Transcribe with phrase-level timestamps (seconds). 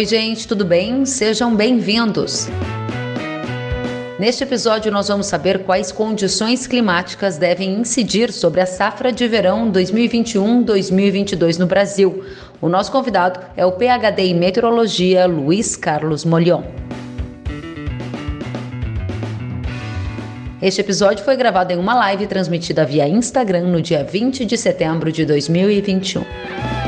[0.00, 1.04] Oi, gente, tudo bem?
[1.04, 2.48] Sejam bem-vindos.
[4.18, 9.70] Neste episódio, nós vamos saber quais condições climáticas devem incidir sobre a safra de verão
[9.70, 12.24] 2021-2022 no Brasil.
[12.62, 16.62] O nosso convidado é o PhD em Meteorologia, Luiz Carlos Molion.
[20.62, 25.12] Este episódio foi gravado em uma live transmitida via Instagram no dia 20 de setembro
[25.12, 26.79] de 2021.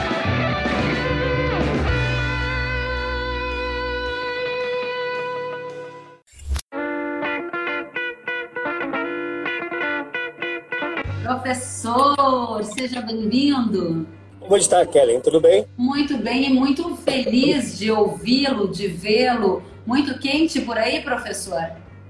[12.82, 14.09] Seja bem-vindo.
[14.41, 15.20] Como está, Kellen?
[15.20, 15.64] Tudo bem?
[15.77, 19.62] Muito bem e muito feliz de ouvi-lo, de vê-lo.
[19.86, 21.62] Muito quente por aí, professor?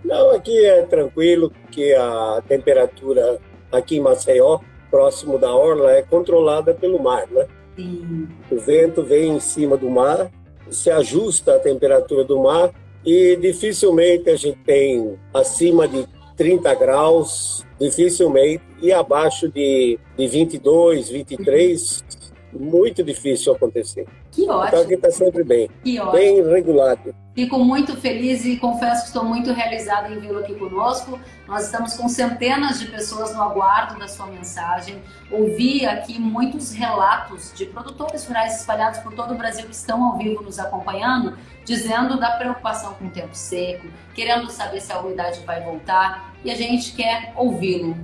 [0.02, 3.38] Não, aqui é tranquilo, porque a temperatura
[3.70, 7.46] aqui em Maceió, próximo da orla, é controlada pelo mar, né?
[7.76, 8.28] Sim.
[8.50, 10.30] O vento vem em cima do mar,
[10.70, 12.70] se ajusta à temperatura do mar
[13.04, 21.08] e dificilmente a gente tem acima de 30 graus, dificilmente, e abaixo de, de 22,
[21.08, 22.04] 23,
[22.52, 24.06] muito difícil acontecer.
[24.32, 24.66] Que ótimo.
[24.66, 26.12] Então aqui está sempre bem, Que ótimo.
[26.12, 27.14] bem regulado.
[27.34, 31.18] Fico muito feliz e confesso que estou muito realizada em vê-lo aqui conosco.
[31.46, 35.02] Nós estamos com centenas de pessoas no aguardo da sua mensagem.
[35.30, 40.18] Ouvi aqui muitos relatos de produtores rurais espalhados por todo o Brasil que estão ao
[40.18, 45.40] vivo nos acompanhando, dizendo da preocupação com o tempo seco, querendo saber se a umidade
[45.46, 47.96] vai voltar e a gente quer ouvi-lo.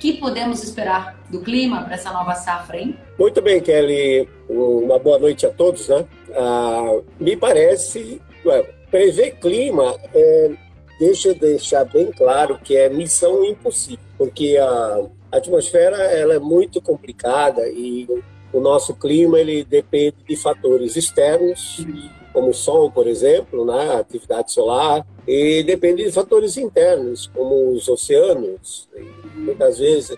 [0.00, 2.96] Que podemos esperar do clima para essa nova safra, hein?
[3.18, 4.28] Muito bem, Kelly.
[4.48, 6.06] Uma boa noite a todos, né?
[6.34, 10.50] Ah, me parece, ué, prever clima é,
[10.98, 16.80] deixa eu deixar bem claro que é missão impossível, porque a atmosfera ela é muito
[16.80, 18.06] complicada e
[18.52, 21.84] o nosso clima ele depende de fatores externos,
[22.32, 27.88] como o sol, por exemplo, né, atividade solar, e depende de fatores internos, como os
[27.88, 28.88] oceanos.
[28.96, 30.16] E muitas vezes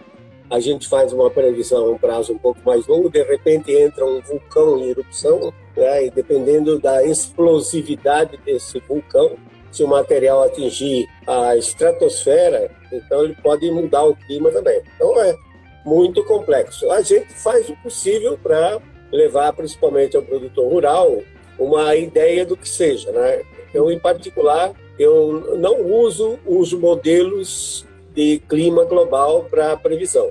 [0.50, 4.04] a gente faz uma previsão a um prazo um pouco mais longo, de repente entra
[4.04, 9.36] um vulcão em erupção, né, e dependendo da explosividade desse vulcão,
[9.70, 14.82] se o material atingir a estratosfera, então ele pode mudar o clima também.
[14.94, 15.34] Então é
[15.84, 16.90] muito complexo.
[16.90, 18.78] A gente faz o possível para
[19.10, 21.22] levar, principalmente ao produtor rural,
[21.58, 23.42] uma ideia do que seja, né?
[23.72, 30.30] Eu, em particular, eu não uso os modelos de clima global para previsão.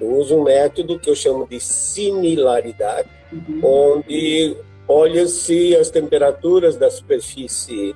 [0.00, 3.60] Eu uso um método que eu chamo de similaridade, Uhum.
[3.98, 4.56] onde
[4.86, 7.94] olha-se as temperaturas da superfície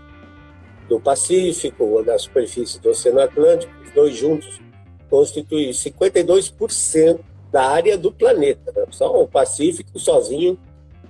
[0.89, 4.61] do Pacífico ou da superfície do Oceano Atlântico, os dois juntos
[5.09, 7.21] constituem 52%
[7.51, 8.73] da área do planeta.
[8.77, 8.85] Né?
[8.91, 10.59] Só o Pacífico sozinho,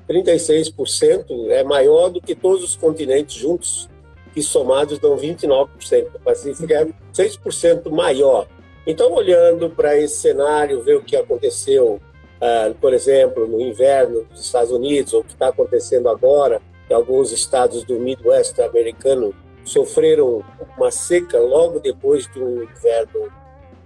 [0.09, 3.89] 36% é maior do que todos os continentes juntos,
[4.33, 5.69] que somados dão 29%.
[6.15, 8.47] O Pacífico é 6% maior.
[8.87, 12.01] Então, olhando para esse cenário, ver o que aconteceu,
[12.41, 16.95] ah, por exemplo, no inverno dos Estados Unidos, ou o que está acontecendo agora, que
[16.95, 20.43] alguns estados do Midwest americano sofreram
[20.77, 23.33] uma seca logo depois de um inverno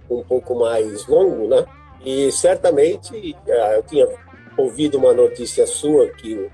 [0.09, 1.65] um pouco mais longo, né?
[2.03, 4.07] E certamente ah, eu tinha
[4.57, 6.51] ouvido uma notícia sua que o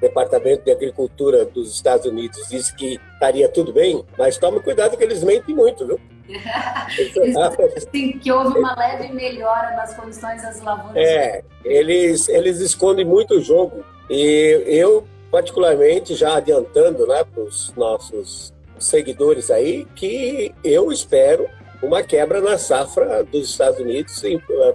[0.00, 5.04] Departamento de Agricultura dos Estados Unidos disse que estaria tudo bem, mas tome cuidado que
[5.04, 6.00] eles mentem muito, viu?
[7.92, 10.96] Sim, que houve uma leve melhora nas condições das lavouras.
[10.96, 13.84] É, eles, eles escondem muito o jogo.
[14.10, 21.48] E eu, particularmente, já adiantando né, para os nossos seguidores aí, que eu espero
[21.82, 24.22] uma quebra na safra dos Estados Unidos,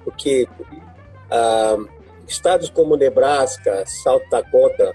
[0.03, 0.47] porque
[1.29, 1.77] ah,
[2.27, 4.93] estados como Nebraska, South Dakota,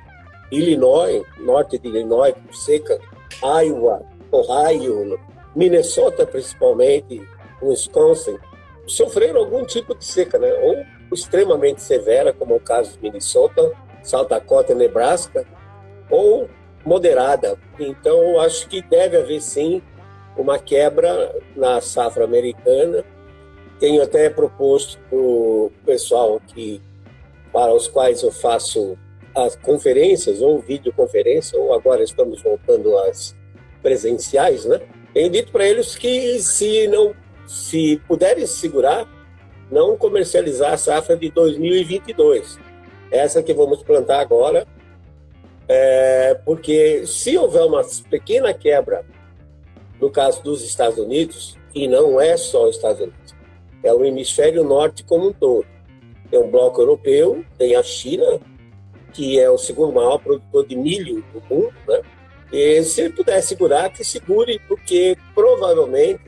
[0.50, 2.98] Illinois, norte de Illinois, seca,
[3.42, 5.18] Iowa, Ohio,
[5.56, 7.26] Minnesota principalmente,
[7.62, 8.38] Wisconsin,
[8.86, 10.52] sofreram algum tipo de seca, né?
[10.52, 15.46] Ou extremamente severa, como é o caso de Minnesota, South Dakota, Nebraska,
[16.10, 16.48] ou
[16.84, 17.58] moderada.
[17.78, 19.82] Então, acho que deve haver sim
[20.36, 23.04] uma quebra na safra americana.
[23.78, 26.80] Tenho até proposto para o pessoal que
[27.52, 28.96] para os quais eu faço
[29.34, 33.36] as conferências ou videoconferência, ou agora estamos voltando às
[33.82, 34.80] presenciais, né?
[35.12, 37.14] Tenho dito para eles que se não
[37.46, 39.06] se puderem segurar,
[39.70, 42.58] não comercializar a safra de 2022.
[43.10, 44.66] Essa que vamos plantar agora,
[45.68, 49.04] é, porque se houver uma pequena quebra
[50.02, 53.34] no caso dos Estados Unidos, e não é só os Estados Unidos,
[53.84, 55.64] é o hemisfério norte como um todo.
[56.32, 58.40] Tem o bloco europeu, tem a China,
[59.12, 62.00] que é o segundo maior produtor de milho do mundo, né?
[62.50, 66.22] E se ele puder segurar, que segure, porque provavelmente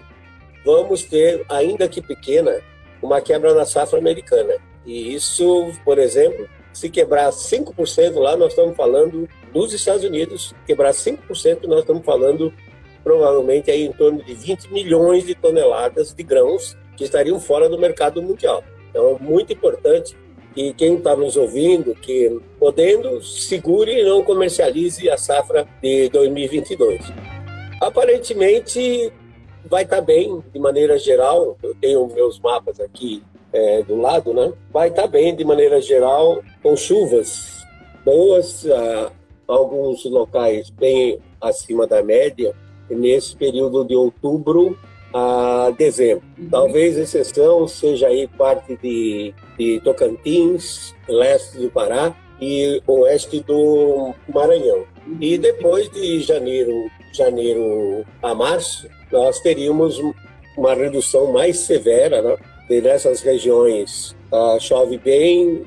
[0.63, 2.61] vamos ter, ainda que pequena,
[3.01, 4.57] uma quebra na safra americana.
[4.85, 10.93] E isso, por exemplo, se quebrar 5% lá, nós estamos falando dos Estados Unidos, quebrar
[10.93, 12.53] 5%, nós estamos falando
[13.03, 17.79] provavelmente aí em torno de 20 milhões de toneladas de grãos que estariam fora do
[17.79, 18.63] mercado mundial.
[18.95, 20.17] Então, muito importante
[20.55, 27.01] que quem está nos ouvindo, que podendo, segure e não comercialize a safra de 2022.
[27.81, 29.13] Aparentemente,
[29.67, 33.21] vai estar tá bem, de maneira geral, eu tenho meus mapas aqui
[33.53, 34.53] é, do lado, né?
[34.73, 37.65] Vai estar tá bem, de maneira geral, com chuvas
[38.05, 39.11] boas, ah,
[39.49, 42.55] alguns locais bem acima da média,
[42.89, 44.79] nesse período de outubro
[45.15, 46.25] a dezembro.
[46.37, 46.49] Uhum.
[46.51, 54.85] Talvez exceção seja aí parte de, de Tocantins, leste do Pará e oeste do Maranhão.
[55.21, 60.01] E depois de janeiro, janeiro a março, nós teríamos
[60.59, 62.37] uma redução mais severa, né?
[62.69, 65.65] E nessas regiões ah, chove bem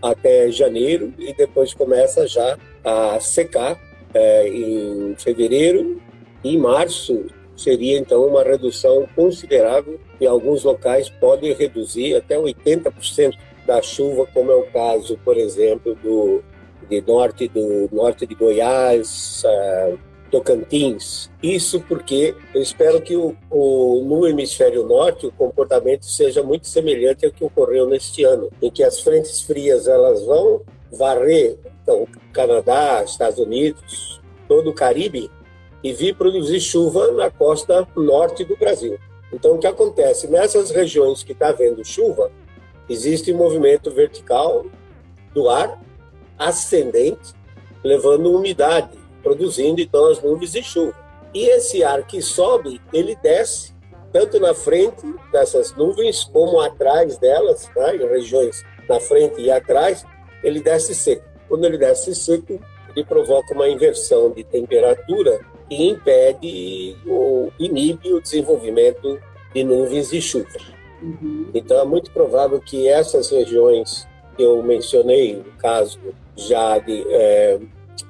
[0.00, 3.78] até janeiro e depois começa já a secar
[4.12, 6.00] é, em fevereiro
[6.42, 7.26] e março
[7.56, 13.34] seria então uma redução considerável e alguns locais podem reduzir até 80%
[13.66, 16.42] da chuva, como é o caso, por exemplo, do
[16.88, 19.98] de norte do norte de Goiás, uh,
[20.30, 21.30] Tocantins.
[21.42, 27.24] Isso porque eu espero que o, o, no hemisfério norte o comportamento seja muito semelhante
[27.24, 33.02] ao que ocorreu neste ano, em que as frentes frias elas vão varrer então, Canadá,
[33.04, 35.30] Estados Unidos, todo o Caribe
[35.82, 38.98] e vir produzir chuva na costa norte do Brasil.
[39.32, 40.28] Então, o que acontece?
[40.28, 42.30] Nessas regiões que está havendo chuva,
[42.88, 44.66] existe movimento vertical
[45.34, 45.80] do ar
[46.38, 47.34] ascendente,
[47.82, 50.94] levando umidade, produzindo então as nuvens de chuva.
[51.34, 53.72] E esse ar que sobe, ele desce
[54.12, 55.02] tanto na frente
[55.32, 60.04] dessas nuvens como atrás delas, né, em regiões na frente e atrás,
[60.44, 61.24] ele desce seco.
[61.48, 62.60] Quando ele desce seco,
[62.94, 65.40] ele provoca uma inversão de temperatura
[65.76, 69.18] que impede ou inibe o desenvolvimento
[69.54, 70.46] de nuvens de chuva.
[71.02, 71.46] Uhum.
[71.54, 75.98] Então é muito provável que essas regiões que eu mencionei, no caso
[76.36, 77.58] já de é,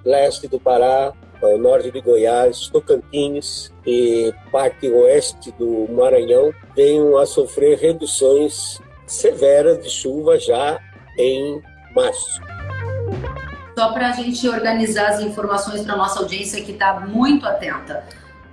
[0.05, 1.12] leste do Pará,
[1.59, 9.91] norte de Goiás, Tocantins e parte oeste do Maranhão, venham a sofrer reduções severas de
[9.91, 10.81] chuva já
[11.19, 11.61] em
[11.94, 12.41] março.
[13.82, 18.05] Só para a gente organizar as informações para nossa audiência que está muito atenta.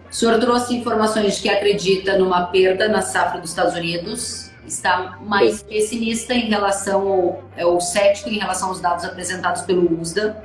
[0.10, 5.20] O senhor trouxe informações de que acredita numa perda na safra dos Estados Unidos, está
[5.22, 10.44] mais pessimista em relação ao, é, ou cético em relação aos dados apresentados pelo USDA.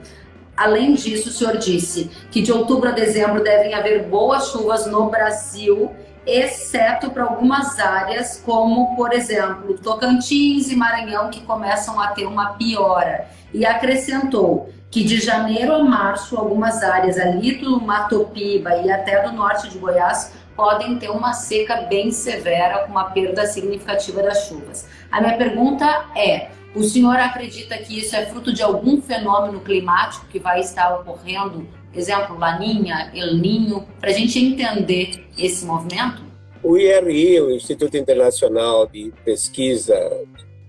[0.54, 5.08] Além disso, o senhor disse que de outubro a dezembro devem haver boas chuvas no
[5.08, 5.96] Brasil,
[6.26, 12.54] exceto para algumas áreas, como, por exemplo, Tocantins e Maranhão, que começam a ter uma
[12.54, 18.90] piora e acrescentou que de janeiro a março, algumas áreas ali do Mato Piba e
[18.90, 24.22] até do norte de Goiás podem ter uma seca bem severa, com uma perda significativa
[24.22, 24.88] das chuvas.
[25.10, 30.26] A minha pergunta é: o senhor acredita que isso é fruto de algum fenômeno climático
[30.26, 31.66] que vai estar ocorrendo?
[31.96, 36.22] Exemplo, Laninha, El Ninho, para a gente entender esse movimento?
[36.62, 39.94] O IRI, o Instituto Internacional de Pesquisa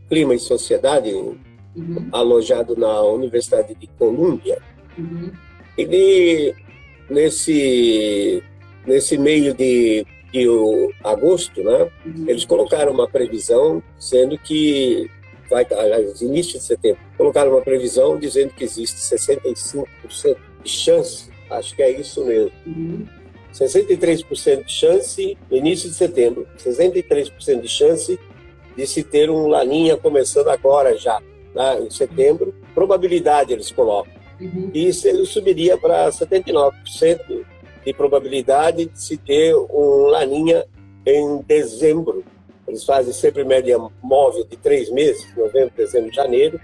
[0.09, 2.07] Clima e Sociedade, uhum.
[2.11, 4.61] alojado na Universidade de Colômbia.
[4.97, 5.31] Uhum.
[5.77, 6.53] Ele,
[7.09, 8.43] nesse,
[8.85, 10.47] nesse meio de, de
[11.03, 12.25] agosto, né, uhum.
[12.27, 15.09] eles colocaram uma previsão dizendo que
[15.49, 21.75] vai, aliás, início de setembro, colocaram uma previsão dizendo que existe 65% de chance, acho
[21.75, 22.51] que é isso mesmo.
[22.65, 23.05] Uhum.
[23.53, 28.19] 63% de chance no início de setembro, 63% de chance
[28.75, 31.21] de se ter um laninha começando agora já
[31.53, 34.13] né, em setembro, probabilidade eles colocam.
[34.39, 34.69] Uhum.
[34.73, 36.73] E isso ele subiria para 79%
[37.85, 40.65] de probabilidade de se ter um laninha
[41.05, 42.25] em dezembro.
[42.67, 46.59] Eles fazem sempre média móvel de três meses, novembro, dezembro, janeiro,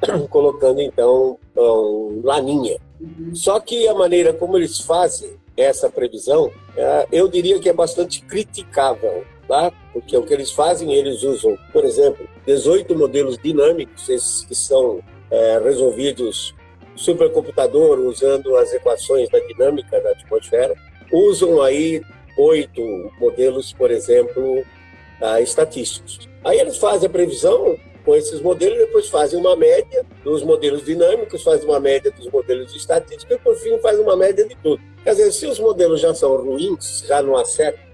[0.30, 2.78] colocando então um laninha.
[3.00, 3.34] Uhum.
[3.34, 8.20] Só que a maneira como eles fazem essa previsão, é, eu diria que é bastante
[8.22, 9.72] criticável tá?
[9.92, 15.00] porque o que eles fazem, eles usam, por exemplo, 18 modelos dinâmicos, esses que são
[15.30, 16.54] é, resolvidos
[16.94, 20.74] supercomputador usando as equações da dinâmica da atmosfera,
[21.12, 22.02] usam aí
[22.38, 22.80] oito
[23.20, 26.28] modelos, por exemplo, uh, estatísticos.
[26.44, 27.76] Aí eles fazem a previsão
[28.06, 32.72] com esses modelos, depois fazem uma média dos modelos dinâmicos, fazem uma média dos modelos
[32.72, 34.80] de estatística e, por fim, faz uma média de tudo.
[35.02, 37.84] Quer dizer, se os modelos já são ruins, já não acertam,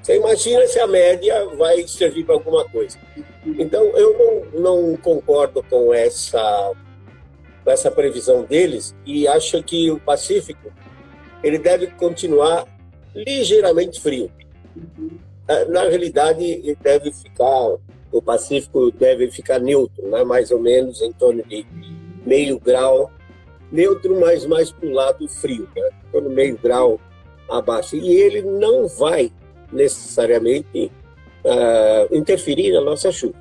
[0.00, 2.96] você imagina se a média vai servir para alguma coisa.
[3.44, 4.16] Então, eu
[4.54, 6.72] não, não concordo com essa,
[7.64, 10.72] com essa previsão deles e acho que o Pacífico
[11.42, 12.64] ele deve continuar
[13.12, 14.30] ligeiramente frio.
[15.68, 17.76] Na realidade, ele deve ficar,
[18.16, 20.24] o Pacífico deve ficar neutro, né?
[20.24, 21.66] mais ou menos em torno de
[22.24, 23.10] meio grau,
[23.70, 25.90] neutro, mas mais para o lado frio, né?
[26.10, 27.00] torno meio grau
[27.50, 27.96] abaixo.
[27.96, 29.32] E ele não vai
[29.72, 30.90] necessariamente
[31.44, 33.34] uh, interferir na nossa chuva.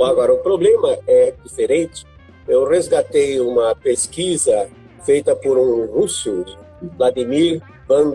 [0.00, 2.06] Agora, o problema é diferente.
[2.46, 4.68] Eu resgatei uma pesquisa
[5.04, 6.44] feita por um russo,
[6.96, 8.14] Vladimir Van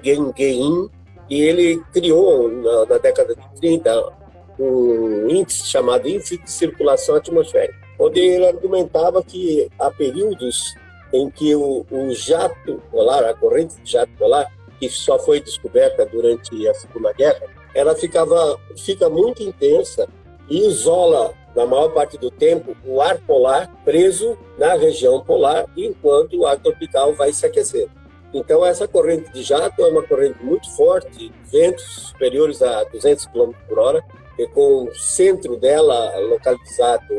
[1.29, 4.13] e ele criou, na, na, década de 30,
[4.59, 10.75] um índice chamado Índice de Circulação Atmosférica, onde ele argumentava que há períodos
[11.11, 16.05] em que o, o jato polar, a corrente de jato polar, que só foi descoberta
[16.05, 17.41] durante a Segunda Guerra,
[17.73, 20.07] ela ficava, fica muito intensa
[20.49, 26.37] e isola, na maior parte do tempo, o ar polar preso na região polar, enquanto
[26.37, 27.87] o ar tropical vai se aquecer.
[28.33, 33.51] Então, essa corrente de jato é uma corrente muito forte, ventos superiores a 200 km
[33.67, 34.03] por hora,
[34.37, 37.13] e com o centro dela localizado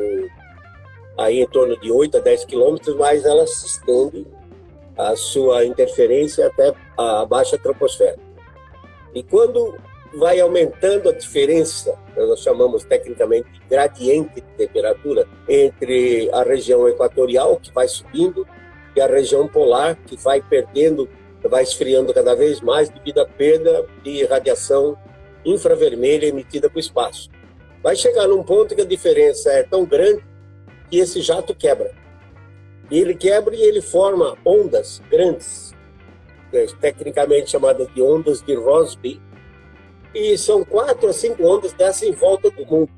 [1.16, 4.26] aí em torno de 8 a 10 quilômetros, mas ela se estende
[4.96, 8.18] a sua interferência até a baixa troposfera.
[9.14, 9.76] E quando
[10.16, 17.56] vai aumentando a diferença, nós chamamos tecnicamente de gradiente de temperatura, entre a região equatorial,
[17.56, 18.46] que vai subindo,
[18.94, 21.08] e a região polar, que vai perdendo,
[21.42, 24.96] vai esfriando cada vez mais devido à perda de radiação
[25.44, 27.30] infravermelha emitida para o espaço.
[27.82, 30.24] Vai chegar num ponto que a diferença é tão grande
[30.90, 31.92] que esse jato quebra.
[32.90, 35.74] E ele quebra e ele forma ondas grandes,
[36.52, 39.20] é tecnicamente chamadas de ondas de Rossby,
[40.14, 42.90] e são quatro a cinco ondas dessa em volta do mundo,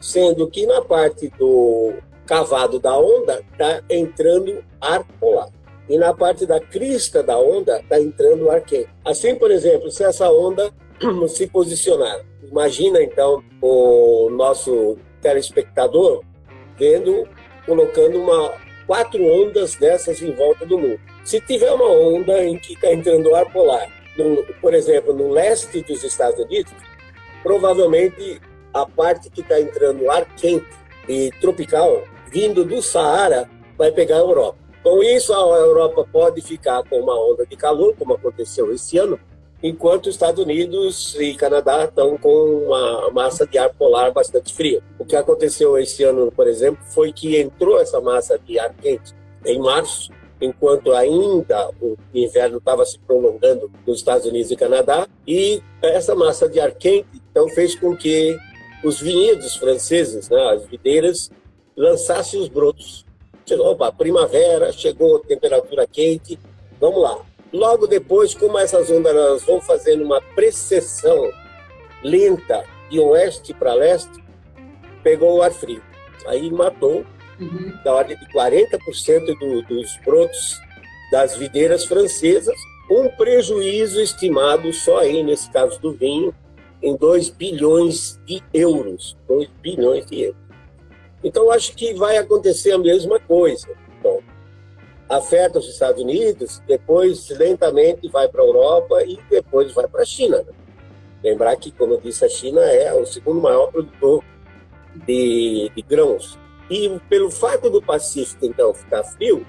[0.00, 1.94] sendo que na parte do
[2.26, 5.48] cavado da onda está entrando ar polar.
[5.88, 8.90] E na parte da crista da onda está entrando ar quente.
[9.04, 10.70] Assim, por exemplo, se essa onda
[11.28, 16.22] se posicionar, imagina então o nosso telespectador
[16.78, 17.28] vendo,
[17.66, 18.52] colocando uma
[18.86, 21.00] quatro ondas dessas em volta do mundo.
[21.24, 23.86] Se tiver uma onda em que está entrando ar polar,
[24.16, 26.72] no, por exemplo, no leste dos Estados Unidos,
[27.42, 28.40] provavelmente
[28.72, 30.66] a parte que está entrando ar quente
[31.08, 34.58] e tropical vindo do Saara vai pegar a Europa.
[34.82, 39.18] Com isso, a Europa pode ficar com uma onda de calor, como aconteceu esse ano,
[39.62, 44.82] enquanto os Estados Unidos e Canadá estão com uma massa de ar polar bastante fria.
[44.98, 49.14] O que aconteceu esse ano, por exemplo, foi que entrou essa massa de ar quente
[49.44, 55.60] em março, enquanto ainda o inverno estava se prolongando nos Estados Unidos e Canadá, e
[55.82, 58.36] essa massa de ar quente então fez com que
[58.84, 61.30] os vinhedos franceses, né, as videiras,
[61.76, 63.04] lançasse os brotos.
[63.50, 66.38] Opa, primavera, chegou temperatura quente,
[66.78, 67.27] vamos lá.
[67.52, 71.30] Logo depois, como essas ondas vão fazendo uma precessão
[72.02, 74.22] lenta de oeste para leste,
[75.02, 75.82] pegou o ar frio.
[76.26, 77.04] Aí matou,
[77.40, 77.72] uhum.
[77.84, 80.60] da ordem de 40% do, dos brotos
[81.10, 82.56] das videiras francesas,
[82.90, 86.34] um prejuízo estimado só aí, nesse caso do vinho,
[86.82, 89.16] em 2 bilhões de euros.
[89.26, 90.40] 2 bilhões de euros.
[91.24, 93.68] Então, acho que vai acontecer a mesma coisa.
[95.08, 100.06] Afeta os Estados Unidos, depois lentamente vai para a Europa e depois vai para a
[100.06, 100.38] China.
[100.38, 100.52] Né?
[101.24, 104.22] Lembrar que, como eu disse, a China é o segundo maior produtor
[105.06, 106.38] de, de grãos.
[106.70, 109.46] E pelo fato do Pacífico, então, ficar frio,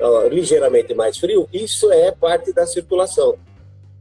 [0.00, 3.36] uh, ligeiramente mais frio, isso é parte da circulação.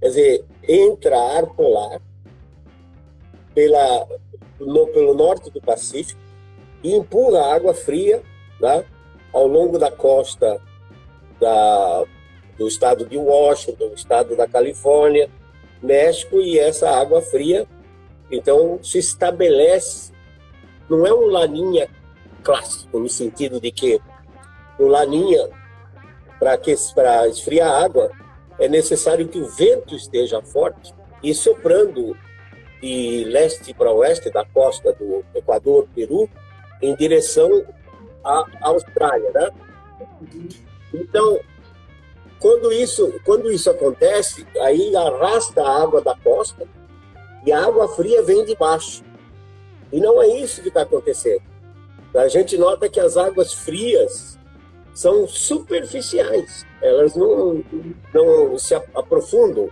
[0.01, 2.01] Quer dizer, entra ar polar
[3.53, 4.07] pela,
[4.59, 6.19] no, pelo norte do Pacífico,
[6.83, 8.23] e empurra água fria
[8.59, 8.85] né,
[9.33, 10.59] ao longo da costa
[11.39, 12.03] da,
[12.57, 15.29] do estado de Washington, do estado da Califórnia,
[15.81, 17.67] México, e essa água fria,
[18.31, 20.11] então, se estabelece,
[20.89, 21.89] não é um laninha
[22.43, 23.99] clássico, no sentido de que
[24.77, 25.49] o laninha,
[26.39, 26.59] para
[27.27, 28.11] esfriar a água,
[28.59, 30.93] é necessário que o vento esteja forte
[31.23, 32.15] e soprando
[32.81, 36.29] de leste para oeste da costa do Equador, Peru,
[36.81, 37.65] em direção
[38.23, 39.49] à Austrália, né?
[40.93, 41.39] Então,
[42.39, 46.67] quando isso, quando isso acontece, aí arrasta a água da costa
[47.45, 49.03] e a água fria vem de baixo.
[49.91, 51.41] E não é isso que está acontecendo.
[52.15, 54.37] a gente nota que as águas frias
[54.93, 57.63] são superficiais, elas não,
[58.13, 59.69] não se aprofundam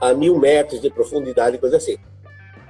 [0.00, 1.96] a mil metros de profundidade, coisa assim.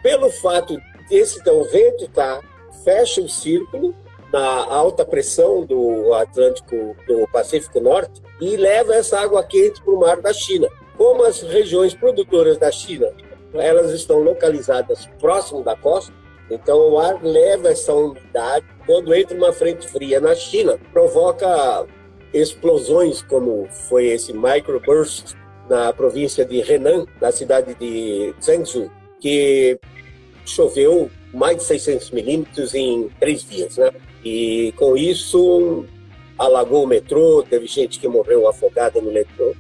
[0.03, 2.41] Pelo fato desse então, vento tá,
[2.85, 3.95] fecha o círculo
[4.37, 9.99] na alta pressão do Atlântico, do Pacífico Norte, e leva essa água quente para o
[9.99, 10.69] mar da China.
[10.99, 13.11] Como as regiões produtoras da China,
[13.55, 16.13] elas estão localizadas próximo da costa,
[16.51, 18.67] então o ar leva essa umidade.
[18.85, 21.87] Quando entra uma frente fria na China, provoca
[22.35, 25.35] explosões, como foi esse microburst
[25.67, 29.81] na província de Henan, na cidade de Zhengzhou, que
[30.45, 33.91] choveu mais de 600 milímetros em três dias, né?
[34.25, 35.85] E com isso
[36.39, 39.55] alagou o metrô, teve gente que morreu afogada no metrô.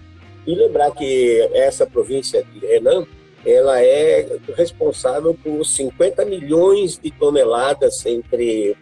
[0.46, 3.06] E lembrar que essa província de Henan,
[3.44, 8.76] ela é responsável por 50 milhões de toneladas entre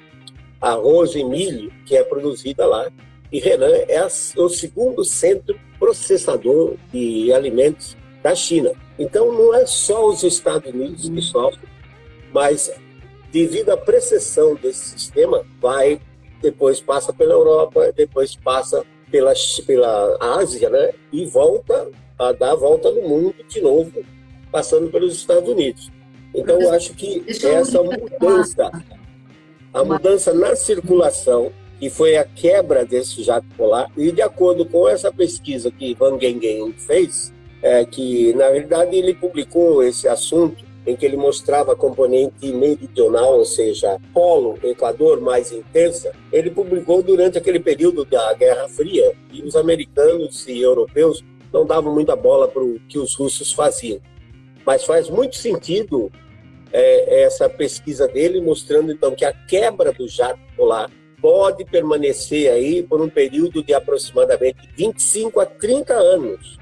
[0.60, 2.90] arroz e milho que é produzida lá.
[3.32, 8.72] E Henan é o segundo centro processador de alimentos da China.
[8.98, 11.68] Então não é só os Estados Unidos que sofrem,
[12.32, 12.70] mas
[13.34, 16.00] devido à precessão desse sistema, vai
[16.40, 19.32] depois passa pela Europa, depois passa pela,
[19.66, 20.92] pela Ásia, né?
[21.12, 24.04] E volta a dar a volta no mundo de novo,
[24.52, 25.90] passando pelos Estados Unidos.
[26.32, 28.70] Então, eu acho que essa mudança,
[29.72, 31.50] a mudança na circulação,
[31.80, 36.20] que foi a quebra desse jato polar, e de acordo com essa pesquisa que Van
[36.20, 41.76] Gengen fez, é que, na verdade, ele publicou esse assunto em que ele mostrava a
[41.76, 48.68] componente meridional, ou seja, polo, Equador mais intensa, ele publicou durante aquele período da Guerra
[48.68, 53.52] Fria e os americanos e europeus não davam muita bola para o que os russos
[53.52, 54.00] faziam.
[54.66, 56.10] Mas faz muito sentido
[56.72, 62.82] é, essa pesquisa dele mostrando então que a quebra do jato polar pode permanecer aí
[62.82, 66.58] por um período de aproximadamente 25 a 30 anos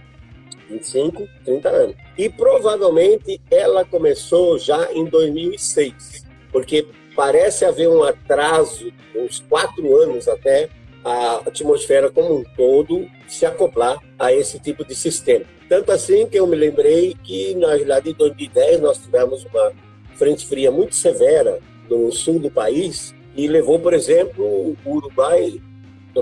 [0.73, 1.97] 25, 30 anos.
[2.17, 10.27] E provavelmente ela começou já em 2006, porque parece haver um atraso, uns quatro anos
[10.29, 10.69] até
[11.05, 15.45] a atmosfera como um todo se acoplar a esse tipo de sistema.
[15.69, 19.73] Tanto assim que eu me lembrei que, na realidade, em 2010 nós tivemos uma
[20.17, 21.59] frente fria muito severa
[21.89, 25.61] no sul do país e levou, por exemplo, o Uruguai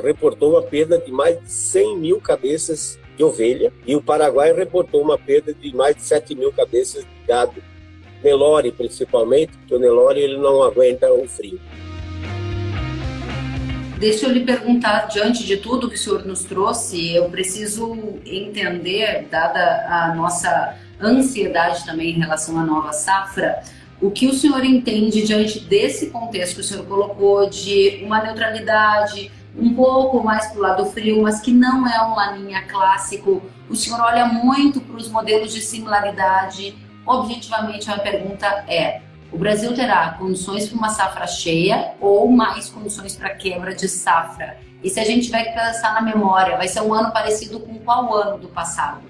[0.02, 5.02] reportou uma perda de mais de 100 mil cabeças de ovelha e o Paraguai reportou
[5.02, 7.62] uma perda de mais de 7 mil cabeças de gado,
[8.24, 11.60] Nelore principalmente, porque o Nelore ele não aguenta o frio.
[13.98, 19.26] Deixa eu lhe perguntar, diante de tudo que o senhor nos trouxe, eu preciso entender,
[19.30, 23.62] dada a nossa ansiedade também em relação à nova safra,
[24.00, 29.30] o que o senhor entende diante desse contexto que o senhor colocou de uma neutralidade,
[29.56, 33.42] um pouco mais para o lado frio, mas que não é um laninha clássico.
[33.68, 36.76] O senhor olha muito para os modelos de similaridade.
[37.06, 39.00] Objetivamente, a pergunta é:
[39.32, 44.58] o Brasil terá condições para uma safra cheia ou mais condições para quebra de safra?
[44.82, 47.78] E se a gente tiver que pensar na memória, vai ser um ano parecido com
[47.78, 49.02] qual ano do passado?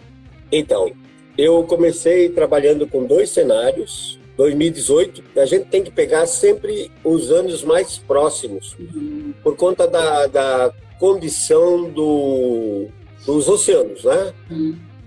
[0.51, 0.91] Então,
[1.39, 7.63] eu comecei trabalhando com dois cenários 2018, a gente tem que pegar sempre os anos
[7.63, 8.75] mais próximos,
[9.43, 12.87] por conta da, da condição do,
[13.27, 14.33] dos oceanos, né?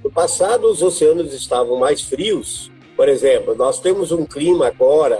[0.03, 2.71] No passado, os oceanos estavam mais frios.
[2.95, 5.19] Por exemplo, nós temos um clima agora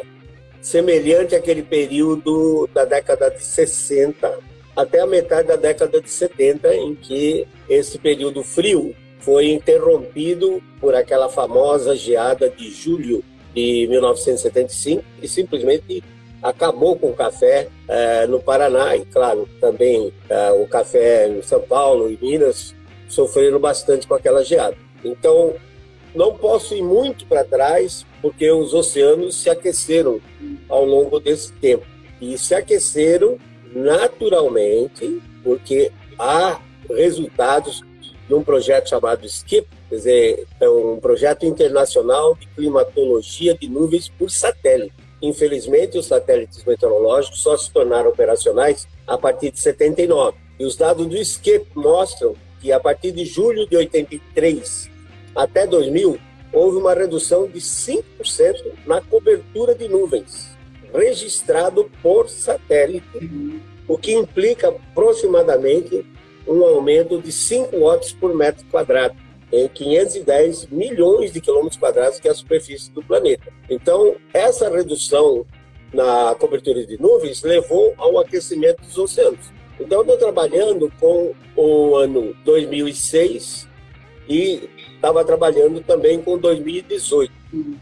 [0.62, 4.38] semelhante àquele período da década de 60
[4.76, 10.94] até a metade da década de 70, em que esse período frio foi interrompido por
[10.94, 13.24] aquela famosa geada de julho
[13.54, 16.04] de 1975 e simplesmente
[16.42, 21.62] acabou com o café é, no Paraná e, claro, também é, o café em São
[21.62, 22.76] Paulo e Minas
[23.08, 24.76] sofreram bastante com aquela geada.
[25.04, 25.54] Então,
[26.14, 30.20] não posso ir muito para trás porque os oceanos se aqueceram
[30.68, 31.86] ao longo desse tempo
[32.22, 33.38] e se aqueceram
[33.74, 37.82] naturalmente porque há resultados
[38.28, 44.10] de um projeto chamado SKIP, quer dizer, é um projeto internacional de climatologia de nuvens
[44.10, 44.94] por satélite.
[45.22, 50.38] Infelizmente, os satélites meteorológicos só se tornaram operacionais a partir de 79.
[50.60, 54.90] E os dados do SKIP mostram que a partir de julho de 83
[55.36, 56.18] até 2000,
[56.52, 58.04] houve uma redução de 5%
[58.86, 60.56] na cobertura de nuvens,
[60.94, 63.32] registrado por satélite,
[63.88, 66.06] o que implica aproximadamente
[66.48, 69.23] um aumento de 5 watts por metro quadrado
[69.54, 73.54] em 510 milhões de quilômetros quadrados, que é a superfície do planeta.
[73.70, 75.46] Então, essa redução
[75.94, 79.52] na cobertura de nuvens levou ao aquecimento dos oceanos.
[79.80, 83.68] Então, estou trabalhando com o ano 2006
[84.28, 87.32] e estava trabalhando também com 2018,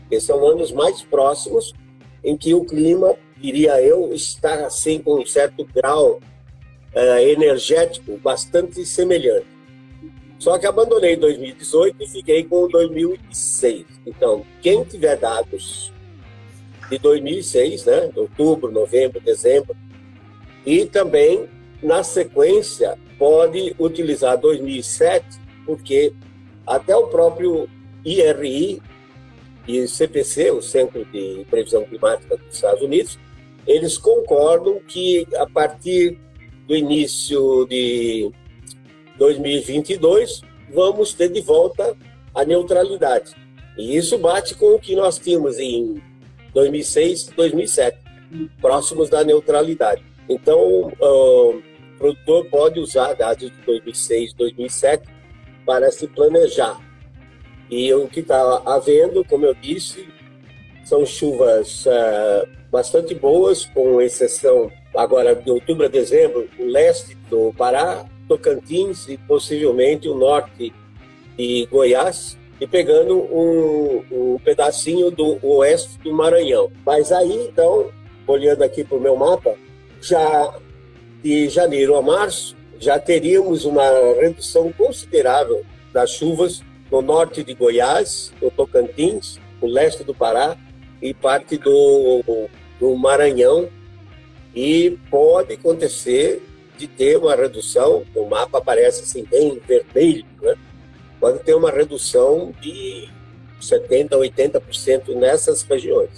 [0.10, 1.74] que são anos mais próximos
[2.22, 6.20] em que o clima, diria eu, está assim com um certo grau
[6.94, 9.61] uh, energético bastante semelhante.
[10.42, 13.86] Só que abandonei 2018 e fiquei com 2006.
[14.08, 15.94] Então, quem tiver dados
[16.90, 19.76] de 2006, né, outubro, novembro, dezembro,
[20.66, 21.48] e também
[21.84, 25.24] na sequência pode utilizar 2007,
[25.64, 26.12] porque
[26.66, 27.70] até o próprio
[28.04, 28.82] IRI
[29.68, 33.20] e CPC, o Centro de Previsão Climática dos Estados Unidos,
[33.68, 36.18] eles concordam que a partir
[36.68, 38.32] do início de
[39.22, 40.42] 2022,
[40.74, 41.96] vamos ter de volta
[42.34, 43.36] a neutralidade.
[43.78, 46.02] E isso bate com o que nós tínhamos em
[46.56, 47.98] 2006 e 2007,
[48.60, 50.04] próximos da neutralidade.
[50.28, 51.62] Então, o
[52.00, 55.08] produtor pode usar dados de 2006 e 2007
[55.68, 56.82] para se planejar.
[57.70, 60.08] E o que está havendo, como eu disse,
[60.84, 67.54] são chuvas uh, bastante boas, com exceção agora de outubro a dezembro, o leste do
[67.54, 70.74] Pará Tocantins e possivelmente o norte
[71.38, 76.72] de Goiás e pegando um, um pedacinho do oeste do Maranhão.
[76.86, 77.92] Mas aí, então,
[78.26, 79.54] olhando aqui para o meu mapa,
[80.02, 80.54] já
[81.22, 83.84] de janeiro a março, já teríamos uma
[84.22, 90.56] redução considerável das chuvas no norte de Goiás, no Tocantins, no leste do Pará
[91.02, 92.48] e parte do,
[92.80, 93.68] do Maranhão.
[94.56, 96.42] E pode acontecer
[96.82, 100.56] de ter uma redução, o mapa aparece assim bem vermelho, né?
[101.20, 103.08] pode ter uma redução de
[103.62, 106.10] 70%, 80% nessas regiões.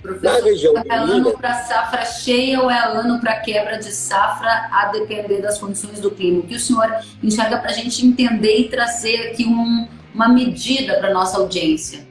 [0.00, 4.68] Professor, Na região é ano para safra cheia ou é ano para quebra de safra,
[4.70, 6.38] a depender das condições do clima?
[6.38, 6.88] O que o senhor
[7.20, 12.06] enxerga para a gente entender e trazer aqui um, uma medida para nossa audiência?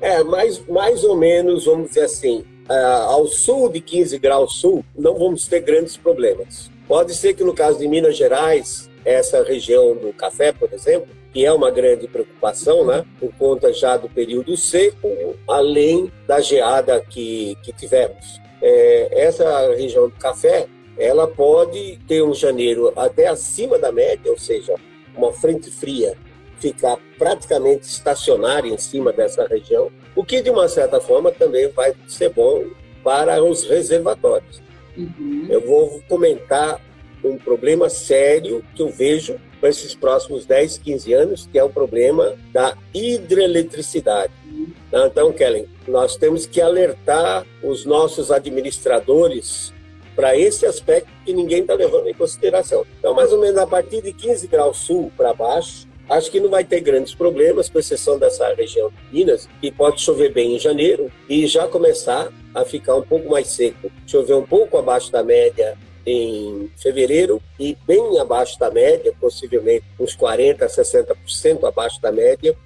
[0.00, 4.84] É, mais, mais ou menos, vamos dizer assim, uh, ao sul de 15 graus sul,
[4.98, 6.74] não vamos ter grandes problemas.
[6.88, 11.44] Pode ser que no caso de Minas Gerais, essa região do café, por exemplo, que
[11.44, 15.08] é uma grande preocupação, né, por conta já do período seco,
[15.48, 18.40] além da geada que, que tivemos.
[18.62, 24.38] É, essa região do café, ela pode ter um janeiro até acima da média, ou
[24.38, 24.74] seja,
[25.16, 26.16] uma frente fria
[26.58, 31.94] ficar praticamente estacionária em cima dessa região, o que de uma certa forma também vai
[32.08, 32.64] ser bom
[33.04, 34.65] para os reservatórios.
[34.96, 35.46] Uhum.
[35.48, 36.80] Eu vou comentar
[37.24, 41.68] um problema sério que eu vejo para esses próximos 10, 15 anos, que é o
[41.68, 44.32] problema da hidroeletricidade.
[44.46, 44.72] Uhum.
[44.92, 49.72] Então, Kellen, nós temos que alertar os nossos administradores
[50.14, 52.86] para esse aspecto que ninguém está levando em consideração.
[52.98, 56.48] Então, mais ou menos a partir de 15 graus sul para baixo, Acho que não
[56.48, 60.58] vai ter grandes problemas, com exceção dessa região de Minas, que pode chover bem em
[60.58, 63.90] janeiro e já começar a ficar um pouco mais seco.
[64.06, 70.16] Chover um pouco abaixo da média em fevereiro e bem abaixo da média, possivelmente uns
[70.16, 72.56] 40% a 60% abaixo da média,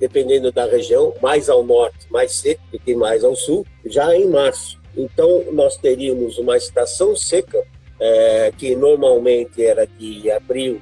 [0.00, 4.26] dependendo da região, mais ao norte, mais seco e que mais ao sul, já em
[4.28, 4.78] março.
[4.96, 7.64] Então, nós teríamos uma estação seca,
[8.00, 10.80] é, que normalmente era de abril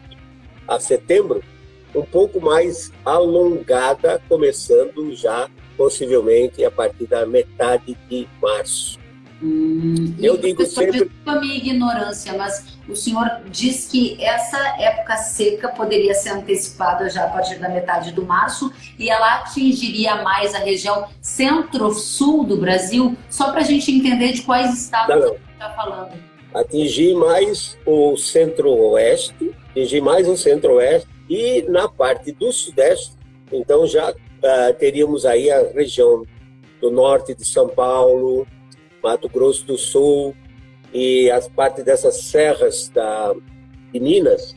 [0.66, 1.42] a setembro,
[1.96, 8.98] um pouco mais alongada, começando já possivelmente a partir da metade de março.
[9.42, 10.92] Hum, eu digo sempre.
[10.92, 17.10] Desculpa a minha ignorância, mas o senhor diz que essa época seca poderia ser antecipada
[17.10, 22.56] já a partir da metade do março e ela atingiria mais a região centro-sul do
[22.56, 25.36] Brasil, só para a gente entender de quais estados não, não.
[25.52, 26.12] está falando.
[26.54, 33.16] Atingir mais o centro-oeste, atingir mais o centro-oeste e na parte do sudeste,
[33.52, 36.24] então já uh, teríamos aí a região
[36.80, 38.46] do norte de São Paulo,
[39.02, 40.34] Mato Grosso do Sul
[40.92, 43.34] e as partes dessas serras da,
[43.92, 44.54] de Minas,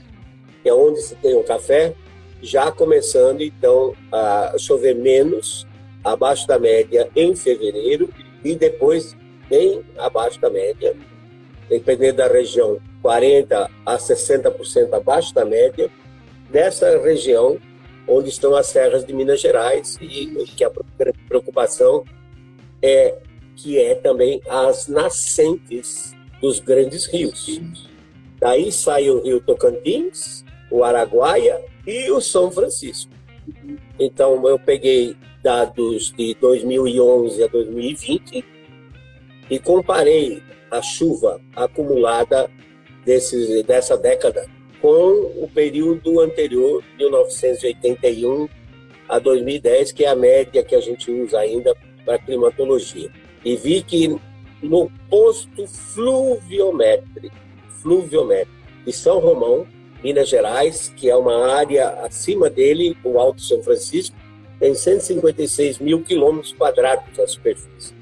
[0.62, 1.94] que é onde se tem o café,
[2.42, 5.68] já começando então a chover menos,
[6.04, 8.10] abaixo da média em fevereiro
[8.44, 9.16] e depois
[9.50, 10.96] bem abaixo da média,
[11.68, 15.90] dependendo da região, 40 a 60% abaixo da média
[16.50, 17.58] dessa região
[18.08, 20.72] onde estão as serras de Minas Gerais e que a
[21.28, 22.04] preocupação
[22.82, 23.16] é
[23.56, 27.62] que é também as nascentes dos grandes rios.
[28.40, 33.12] Daí sai o Rio Tocantins, o Araguaia e o São Francisco.
[34.00, 38.46] Então eu peguei dados de 2011 a 2020
[39.50, 42.50] e comparei a chuva acumulada
[43.04, 44.48] desses, dessa década
[44.82, 48.48] com o período anterior, 1981
[49.08, 53.10] a 2010, que é a média que a gente usa ainda para climatologia.
[53.44, 54.16] E vi que
[54.62, 57.36] no posto fluviométrico,
[57.82, 59.68] fluviométrico de São Romão,
[60.04, 64.16] Minas Gerais, que é uma área acima dele, o Alto São Francisco,
[64.60, 67.99] tem 156 mil quilômetros quadrados a superfície.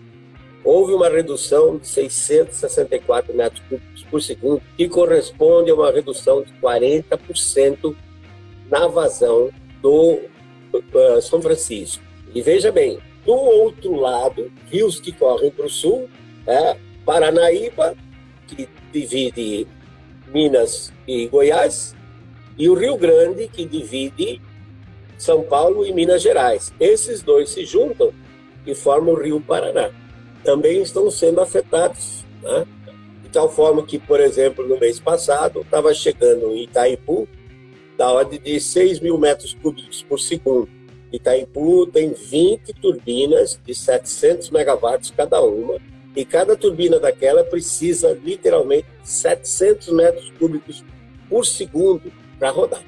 [0.68, 6.52] Houve uma redução de 664 metros cúbicos por segundo, que corresponde a uma redução de
[6.62, 7.96] 40%
[8.70, 9.50] na vazão
[9.82, 10.20] do
[10.74, 12.04] uh, São Francisco.
[12.36, 16.10] E veja bem, do outro lado, rios que correm para o sul,
[16.46, 16.76] é,
[17.06, 17.96] Paranaíba,
[18.46, 19.66] que divide
[20.28, 21.96] Minas e Goiás,
[22.58, 24.42] e o Rio Grande, que divide
[25.18, 26.74] São Paulo e Minas Gerais.
[26.78, 28.12] Esses dois se juntam
[28.66, 29.92] e formam o Rio Paraná.
[30.44, 32.26] Também estão sendo afetados.
[32.42, 32.66] Né?
[33.24, 37.28] De tal forma que, por exemplo, no mês passado, estava chegando em Itaipu
[37.98, 40.70] da ordem de 6 mil metros cúbicos por segundo.
[41.12, 45.80] Itaipu tem 20 turbinas de 700 megawatts cada uma,
[46.18, 50.84] e cada turbina daquela precisa literalmente 700 metros cúbicos
[51.30, 52.84] por segundo para rodar.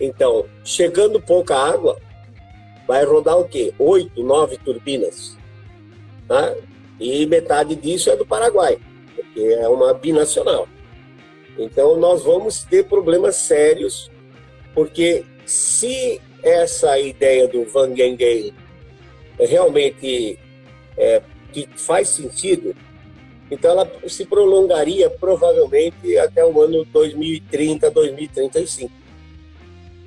[0.00, 1.96] Então, chegando pouca água,
[2.86, 3.72] vai rodar o quê?
[3.78, 5.36] Oito, nove turbinas.
[6.26, 6.54] Tá?
[6.98, 8.78] E metade disso é do Paraguai,
[9.14, 10.66] porque é uma binacional.
[11.58, 14.10] Então, nós vamos ter problemas sérios,
[14.74, 18.52] porque se essa ideia do Van Gengen
[19.38, 20.38] realmente
[20.96, 22.74] é, que faz sentido,
[23.50, 28.92] então ela se prolongaria provavelmente até o ano 2030, 2035.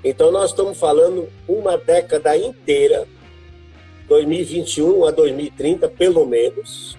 [0.03, 3.07] Então nós estamos falando uma década inteira,
[4.09, 6.97] 2021 a 2030 pelo menos,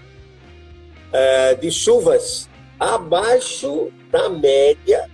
[1.13, 5.11] é, de chuvas abaixo da média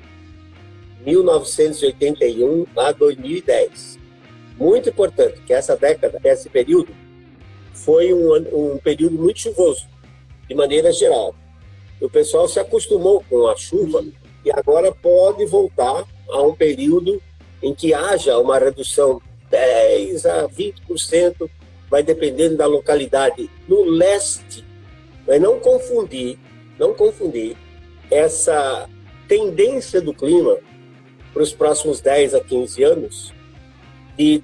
[1.01, 3.99] 1981 a 2010.
[4.59, 6.95] Muito importante que essa década, esse período,
[7.73, 9.87] foi um, um período muito chuvoso,
[10.49, 11.35] de maneira geral.
[12.01, 14.05] O pessoal se acostumou com a chuva
[14.45, 17.23] e agora pode voltar a um período
[17.63, 21.49] em que haja uma redução 10 a 20%,
[21.91, 23.51] vai dependendo da localidade.
[23.69, 24.65] No leste,
[25.27, 26.39] mas não confundir,
[26.79, 27.57] não confundir
[28.11, 28.89] essa
[29.29, 30.59] tendência do clima
[31.33, 33.35] para os próximos 10 a 15 anos
[34.17, 34.43] de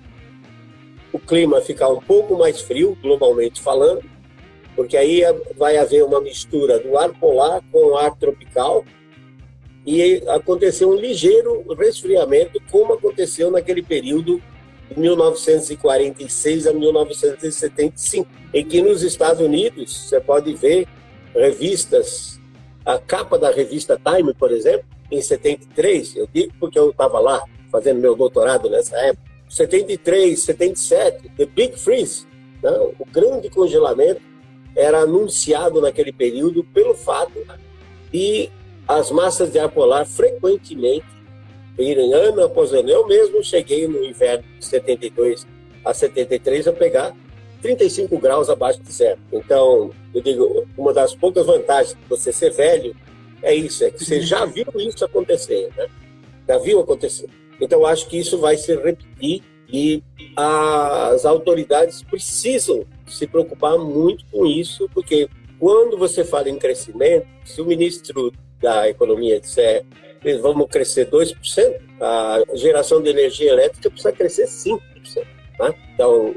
[1.12, 4.02] o clima ficar um pouco mais frio, globalmente falando,
[4.74, 5.22] porque aí
[5.56, 8.84] vai haver uma mistura do ar polar com o ar tropical
[9.84, 14.42] e acontecer um ligeiro resfriamento, como aconteceu naquele período
[14.96, 20.86] 1946 a 1975, em que nos Estados Unidos você pode ver
[21.34, 22.40] revistas,
[22.84, 27.42] a capa da revista Time, por exemplo, em 73, eu digo porque eu estava lá
[27.70, 32.26] fazendo meu doutorado nessa época, 73, 77, The Big Freeze,
[32.62, 32.70] né?
[32.98, 34.20] o grande congelamento,
[34.74, 37.32] era anunciado naquele período pelo fato
[38.10, 38.50] de
[38.88, 41.06] as massas de ar polar frequentemente
[41.78, 42.88] irem ano após ano.
[42.88, 45.46] Eu mesmo cheguei no inverno de 72
[45.84, 47.14] a 73 a pegar
[47.60, 49.18] 35 graus abaixo de zero.
[49.32, 52.94] Então, eu digo, uma das poucas vantagens de você ser velho
[53.42, 55.86] é isso, é que você já viu isso acontecer, né?
[56.46, 57.28] Já viu acontecer.
[57.60, 60.02] Então, acho que isso vai se repetir e
[60.36, 67.60] as autoridades precisam se preocupar muito com isso, porque quando você fala em crescimento, se
[67.60, 69.84] o ministro da Economia disser
[70.40, 74.80] vamos crescer 2%, a geração de energia elétrica precisa crescer 5%.
[75.58, 75.74] Tá?
[75.94, 76.34] Então,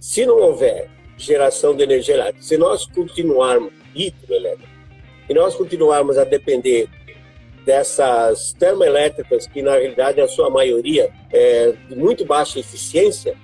[0.00, 4.72] se não houver geração de energia elétrica, se nós continuarmos hidroelétrica,
[5.28, 6.88] e nós continuarmos a depender
[7.64, 13.36] dessas termoelétricas, que na realidade a sua maioria é de muito baixa eficiência,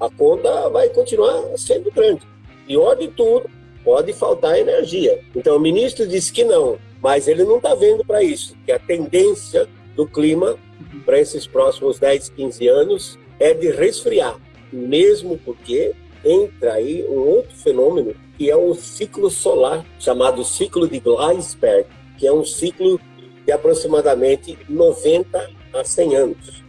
[0.00, 2.22] a conta vai continuar sendo grande.
[2.66, 3.48] Pior de tudo,
[3.84, 5.20] pode faltar energia.
[5.34, 8.78] Então o ministro disse que não, mas ele não está vendo para isso, que a
[8.78, 10.56] tendência do clima
[11.04, 14.36] para esses próximos 10, 15 anos é de resfriar,
[14.72, 21.00] mesmo porque entra aí um outro fenômeno que é o ciclo solar, chamado ciclo de
[21.00, 21.86] Gleisberg,
[22.18, 23.00] que é um ciclo
[23.44, 26.64] de aproximadamente 90 a 100 anos.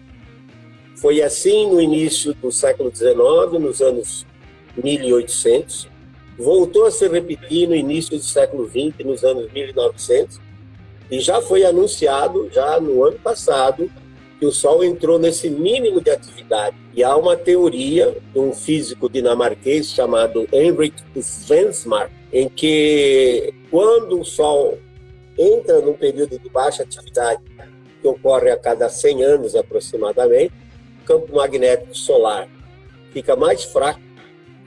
[0.96, 4.26] Foi assim no início do século XIX, nos anos
[4.82, 5.90] 1800,
[6.38, 10.40] voltou a se repetir no início do século XX, nos anos 1900,
[11.10, 13.90] e já foi anunciado, já no ano passado,
[14.40, 16.76] que o Sol entrou nesse mínimo de atividade.
[16.94, 24.26] E há uma teoria de um físico dinamarquês chamado Henrik Svensmark, em que quando o
[24.26, 24.78] Sol
[25.38, 27.42] entra num período de baixa atividade,
[28.02, 30.54] que ocorre a cada 100 anos aproximadamente,
[31.02, 32.48] o campo magnético solar
[33.12, 34.00] fica mais fraco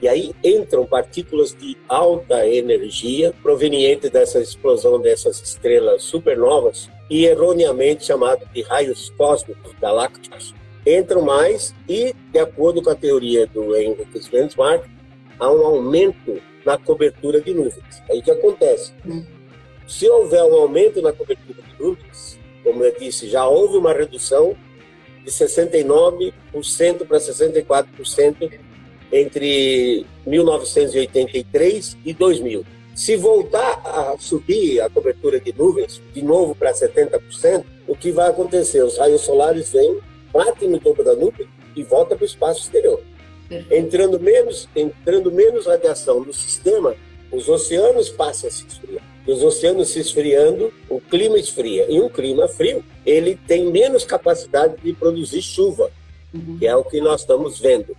[0.01, 8.05] e aí entram partículas de alta energia provenientes dessa explosão dessas estrelas supernovas e erroneamente
[8.05, 10.55] chamado de raios cósmicos galácticos.
[10.87, 14.89] Entram mais e, de acordo com a teoria do Henrik Svensmark,
[15.39, 18.01] há um aumento na cobertura de nuvens.
[18.09, 18.93] Aí o que acontece?
[19.05, 19.23] Hum.
[19.87, 24.55] Se houver um aumento na cobertura de nuvens, como eu disse, já houve uma redução
[25.23, 26.33] de 69%
[27.05, 28.59] para 64%
[29.11, 32.65] entre 1983 e 2000.
[32.95, 38.29] Se voltar a subir a cobertura de nuvens de novo para 70%, o que vai
[38.29, 38.83] acontecer?
[38.83, 39.99] Os raios solares vêm,
[40.31, 43.01] batem no topo da nuvem e voltam para o espaço exterior.
[43.69, 46.95] Entrando menos, entrando menos radiação no sistema,
[47.31, 49.03] os oceanos passam a se esfriar.
[49.27, 51.85] E os oceanos se esfriando, o clima esfria.
[51.89, 55.91] E um clima frio, ele tem menos capacidade de produzir chuva,
[56.33, 56.57] uhum.
[56.57, 57.95] que é o que nós estamos vendo.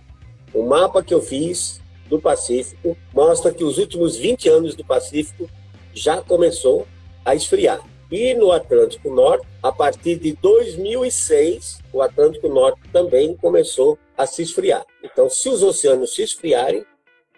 [0.53, 5.49] O mapa que eu fiz do Pacífico mostra que os últimos 20 anos do Pacífico
[5.93, 6.87] já começou
[7.25, 7.81] a esfriar.
[8.11, 14.43] E no Atlântico Norte, a partir de 2006, o Atlântico Norte também começou a se
[14.43, 14.85] esfriar.
[15.03, 16.85] Então, se os oceanos se esfriarem,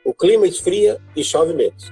[0.04, 1.90] o clima esfria e chove menos.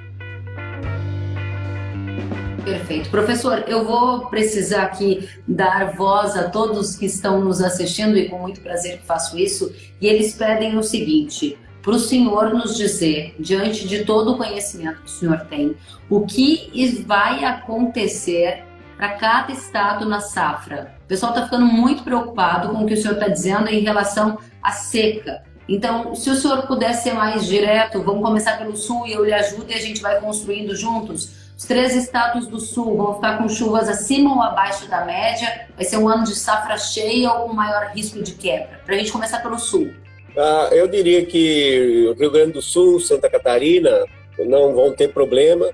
[2.63, 3.09] Perfeito.
[3.09, 8.39] Professor, eu vou precisar aqui dar voz a todos que estão nos assistindo e com
[8.39, 9.73] muito prazer que faço isso.
[9.99, 15.01] E eles pedem o seguinte: para o senhor nos dizer, diante de todo o conhecimento
[15.01, 15.75] que o senhor tem,
[16.09, 18.63] o que vai acontecer
[18.95, 20.95] para cada estado na safra.
[21.03, 24.39] O pessoal está ficando muito preocupado com o que o senhor está dizendo em relação
[24.61, 25.43] à seca.
[25.67, 29.33] Então, se o senhor puder ser mais direto, vamos começar pelo sul e eu lhe
[29.33, 31.42] ajudo e a gente vai construindo juntos.
[31.57, 35.67] Os três estados do sul vão ficar com chuvas acima ou abaixo da média?
[35.75, 38.81] Vai ser um ano de safra cheia ou com maior risco de quebra?
[38.85, 39.91] Para a gente começar pelo sul.
[40.35, 44.03] Ah, eu diria que Rio Grande do Sul, Santa Catarina
[44.39, 45.71] não vão ter problema.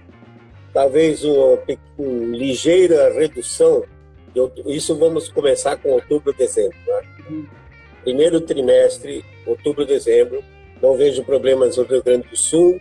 [0.73, 1.59] Talvez uma,
[1.97, 3.83] uma ligeira redução.
[4.65, 6.77] Isso vamos começar com outubro, dezembro.
[6.85, 7.45] Né?
[8.03, 10.43] Primeiro trimestre, outubro, dezembro.
[10.81, 12.79] Não vejo problemas no Rio Grande do Sul,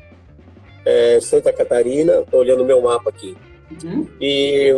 [0.85, 3.37] é, Santa Catarina, estou olhando o meu mapa aqui.
[3.85, 4.09] Uhum.
[4.21, 4.75] E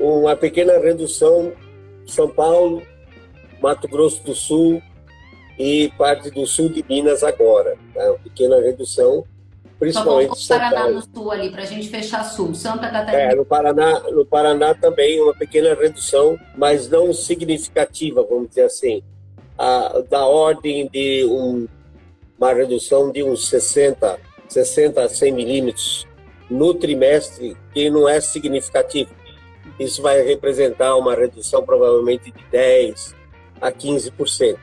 [0.00, 1.52] uma pequena redução
[2.06, 2.82] São Paulo,
[3.60, 4.82] Mato Grosso do Sul
[5.58, 7.76] e parte do sul de Minas agora.
[7.92, 8.10] Tá?
[8.10, 9.24] Uma pequena redução,
[9.78, 10.94] principalmente Só São Paraná Paulo.
[10.94, 12.54] no sul ali, para a gente fechar sul.
[12.54, 13.32] Santa Catarina.
[13.32, 19.02] É, no Paraná, no Paraná também uma pequena redução, mas não significativa, vamos dizer assim.
[19.58, 21.66] A, da ordem de um,
[22.38, 26.06] uma redução de uns 60 60 a 100 milímetros
[26.50, 29.10] no trimestre, que não é significativo.
[29.78, 33.14] Isso vai representar uma redução provavelmente de 10
[33.60, 34.56] a 15%.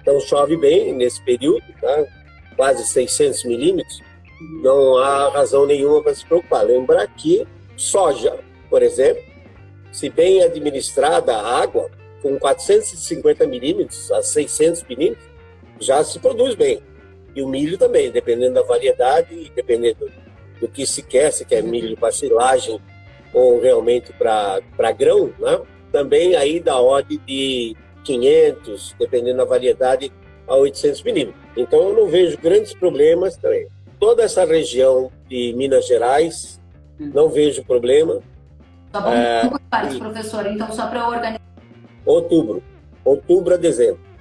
[0.00, 2.04] Então chove bem nesse período, tá?
[2.56, 4.00] quase 600 milímetros,
[4.62, 6.64] não há razão nenhuma para se preocupar.
[6.64, 9.22] Lembrar que soja, por exemplo,
[9.92, 15.28] se bem administrada a água, com 450 milímetros a 600 milímetros,
[15.78, 16.80] já se produz bem.
[17.34, 20.10] E o milho também, dependendo da variedade e dependendo
[20.60, 22.80] do que se quer, se quer milho para silagem
[23.32, 25.60] ou realmente para grão, né?
[25.90, 30.12] também aí da ordem de 500, dependendo da variedade,
[30.46, 31.42] a 800 milímetros.
[31.56, 33.66] Então eu não vejo grandes problemas também.
[33.98, 36.60] Toda essa região de Minas Gerais,
[36.98, 38.20] não vejo problema.
[38.92, 39.48] Tá bom, é,
[39.98, 41.40] professor, então só para organizar.
[42.06, 42.62] Outubro,
[43.04, 44.13] outubro a dezembro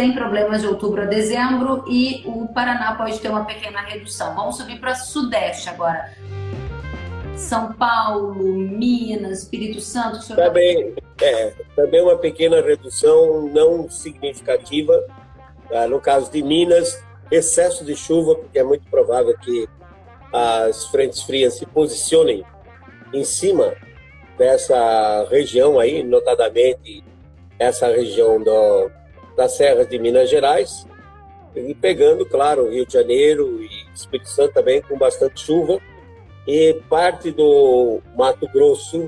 [0.00, 4.34] sem problemas de outubro a dezembro e o Paraná pode ter uma pequena redução.
[4.34, 6.14] Vamos subir para Sudeste agora.
[7.36, 10.26] São Paulo, Minas, Espírito Santo.
[10.34, 15.04] Também, é, também uma pequena redução não significativa.
[15.68, 15.86] Tá?
[15.86, 19.68] No caso de Minas, excesso de chuva, porque é muito provável que
[20.32, 22.42] as frentes frias se posicionem
[23.12, 23.74] em cima
[24.38, 27.04] dessa região aí, notadamente
[27.58, 28.90] essa região do,
[29.40, 30.86] das serras de Minas Gerais,
[31.56, 35.80] e pegando, claro, Rio de Janeiro e Espírito Santo também com bastante chuva,
[36.46, 39.04] e parte do Mato Grosso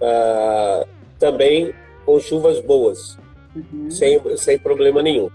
[0.00, 1.72] uh, também
[2.04, 3.16] com chuvas boas,
[3.54, 3.88] uhum.
[3.88, 5.30] sem, sem problema nenhum.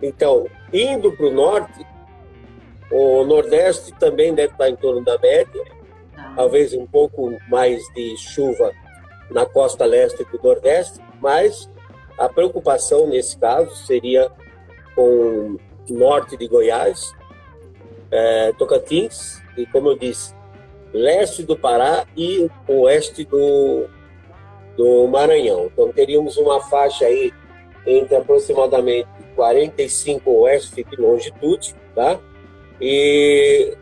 [0.00, 1.86] Então, indo para o norte,
[2.90, 5.62] o Nordeste também deve estar em torno da média,
[6.16, 6.32] ah.
[6.34, 8.72] talvez um pouco mais de chuva
[9.30, 11.68] na costa leste do Nordeste, mas
[12.18, 14.30] a preocupação nesse caso seria
[14.94, 15.56] com
[15.88, 17.14] o norte de Goiás,
[18.10, 20.34] é, Tocantins e como eu disse,
[20.92, 23.86] leste do Pará e oeste do,
[24.76, 25.66] do Maranhão.
[25.66, 27.32] Então teríamos uma faixa aí
[27.86, 32.18] entre aproximadamente 45 oeste de longitude, tá?
[32.80, 33.76] E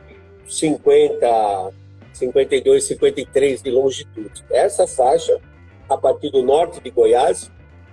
[0.46, 1.72] 50,
[2.12, 4.44] 52, 53 de longitude.
[4.50, 5.40] Essa faixa,
[5.88, 7.50] a partir do norte de Goiás,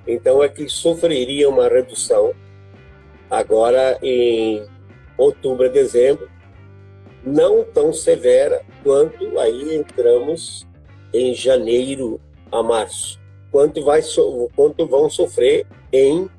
[0.08, 2.34] então é que sofreria uma redução
[3.30, 4.66] agora em
[5.18, 6.30] outubro, dezembro,
[7.26, 10.68] não tão severa quanto aí entramos
[11.14, 12.20] em janeiro
[12.52, 13.20] a março,
[13.52, 14.02] quanto, vai
[14.56, 16.30] quanto vão sofrer em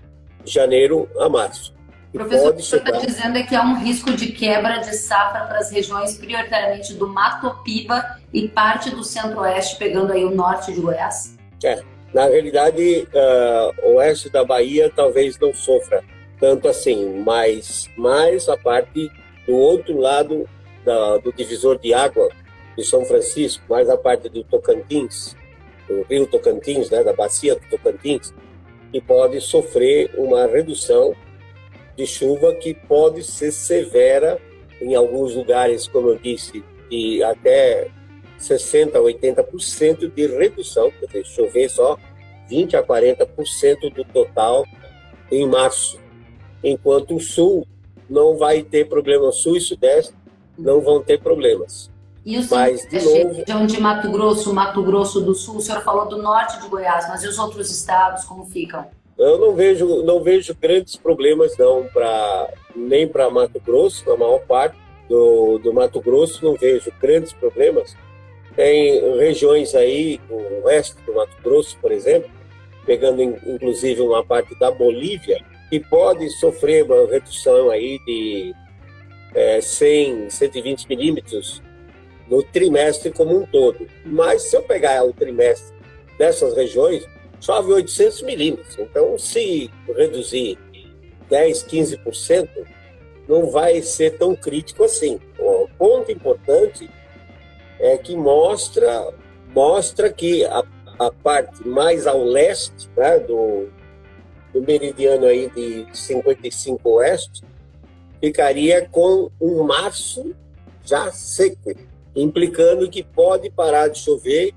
[0.45, 1.75] janeiro a março.
[2.13, 5.47] Professor, o que você está dizendo é que há um risco de quebra de safra
[5.47, 10.73] para as regiões prioritariamente do Mato Piba e parte do centro-oeste, pegando aí o norte
[10.73, 11.37] de Goiás?
[11.65, 11.83] É,
[12.15, 16.05] na realidade, uh, o oeste da Bahia talvez não sofra
[16.39, 19.11] tanto assim, mas mais a parte
[19.45, 20.49] do outro lado
[20.85, 22.29] da, do divisor de água
[22.77, 25.37] de São Francisco, mais a parte do Tocantins,
[25.89, 28.33] do rio Tocantins, né, da bacia do Tocantins,
[28.93, 31.17] que pode sofrer uma redução
[31.97, 34.41] de chuva que pode ser severa
[34.81, 37.89] em alguns lugares, como eu disse, de até
[38.45, 41.99] 60% a 80% de redução, quer dizer, chover só
[42.51, 44.65] 20% a 40% do total
[45.31, 45.99] em março,
[46.63, 47.67] enquanto o sul
[48.09, 50.15] não vai ter problema, sul e sudeste
[50.59, 51.91] não vão ter problemas.
[52.25, 53.35] E o mas, de novo...
[53.35, 57.07] região de Mato Grosso, Mato Grosso do Sul, o senhor falou do norte de Goiás,
[57.07, 58.87] mas e os outros estados, como ficam?
[59.19, 64.41] Eu não vejo, não vejo grandes problemas não para nem para Mato Grosso, na maior
[64.41, 64.77] parte
[65.09, 67.95] do, do Mato Grosso não vejo grandes problemas.
[68.57, 72.31] Tem regiões aí, o oeste do Mato Grosso, por exemplo,
[72.87, 78.55] pegando inclusive uma parte da Bolívia, que pode sofrer uma redução aí de
[79.35, 81.63] é, 100, 120 milímetros
[82.29, 83.89] no trimestre como um todo.
[84.05, 85.75] Mas se eu pegar o trimestre
[86.19, 87.07] dessas regiões,
[87.41, 88.79] chove 800 milímetros.
[88.79, 90.59] Então, se reduzir
[91.29, 92.49] 10, 15%,
[93.29, 95.19] não vai ser tão crítico assim.
[95.39, 96.89] O ponto importante
[97.85, 99.13] é que mostra,
[99.55, 100.65] mostra que a,
[100.99, 103.69] a parte mais ao leste né, do,
[104.55, 107.43] do meridiano aí de 55 oeste
[108.19, 110.35] ficaria com um março
[110.83, 111.75] já seco,
[112.17, 114.55] implicando que pode parar de chover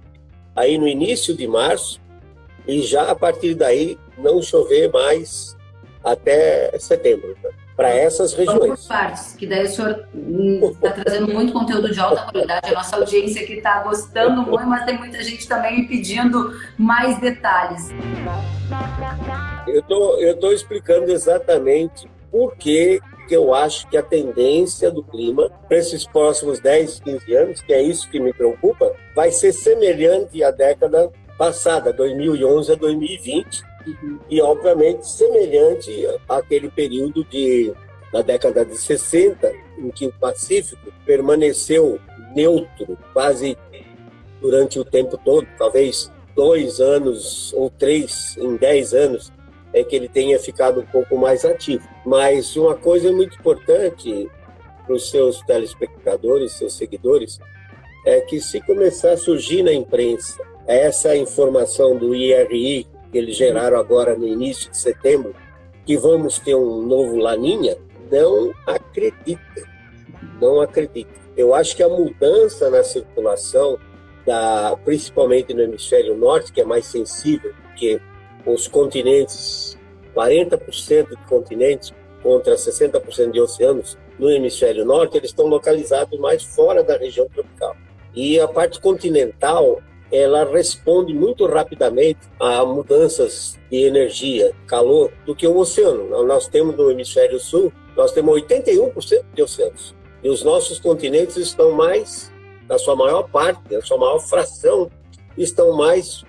[0.55, 1.99] aí no início de março
[2.65, 5.53] e já a partir daí não chover mais
[6.01, 7.37] até setembro.
[7.43, 7.66] Né?
[7.77, 8.81] Para essas regiões.
[8.81, 10.07] Por partes, que daí o senhor
[10.73, 12.71] está trazendo muito conteúdo de alta qualidade.
[12.71, 17.89] A nossa audiência que está gostando muito, mas tem muita gente também pedindo mais detalhes.
[19.67, 25.51] Eu tô, estou explicando exatamente por que que eu acho que a tendência do clima
[25.67, 30.41] para esses próximos 10, 15 anos, que é isso que me preocupa, vai ser semelhante
[30.41, 34.19] à década passada, 2011 a 2020, uhum.
[34.29, 35.91] e obviamente semelhante
[36.27, 37.73] àquele período de
[38.11, 41.99] da década de 60, em que o Pacífico permaneceu
[42.33, 43.57] neutro quase
[44.41, 49.31] durante o tempo todo, talvez dois anos ou três em dez anos
[49.73, 51.87] é que ele tenha ficado um pouco mais ativo.
[52.05, 54.29] Mas uma coisa muito importante
[54.85, 57.39] para os seus telespectadores, seus seguidores,
[58.05, 64.15] é que se começar a surgir na imprensa essa informação do IRI eles geraram agora
[64.15, 65.35] no início de setembro,
[65.85, 67.77] que vamos ter um novo Laninha,
[68.11, 69.63] não acredita,
[70.41, 71.09] não acredita.
[71.35, 73.77] Eu acho que a mudança na circulação,
[74.25, 78.01] da, principalmente no hemisfério norte, que é mais sensível, porque
[78.45, 79.77] os continentes,
[80.15, 81.93] 40% de continentes
[82.23, 87.75] contra 60% de oceanos no hemisfério norte, eles estão localizados mais fora da região tropical.
[88.15, 89.81] E a parte continental,
[90.11, 96.25] ela responde muito rapidamente a mudanças de energia, calor, do que o oceano.
[96.25, 99.95] Nós temos no hemisfério sul, nós temos 81% de oceanos.
[100.23, 102.31] E os nossos continentes estão mais,
[102.67, 104.89] na sua maior parte, na sua maior fração,
[105.37, 106.23] estão mais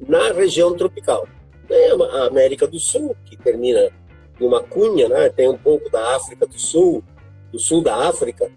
[0.00, 1.26] na região tropical.
[1.66, 3.90] Tem a América do Sul, que termina
[4.38, 5.28] numa cunha, né?
[5.30, 7.02] tem um pouco da África do Sul,
[7.50, 8.50] do sul da África,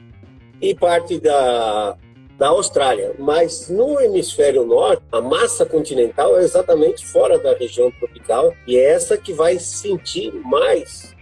[0.61, 1.97] e parte da,
[2.38, 3.13] da Austrália.
[3.17, 8.91] Mas no hemisfério norte, a massa continental é exatamente fora da região tropical e é
[8.91, 11.15] essa que vai sentir mais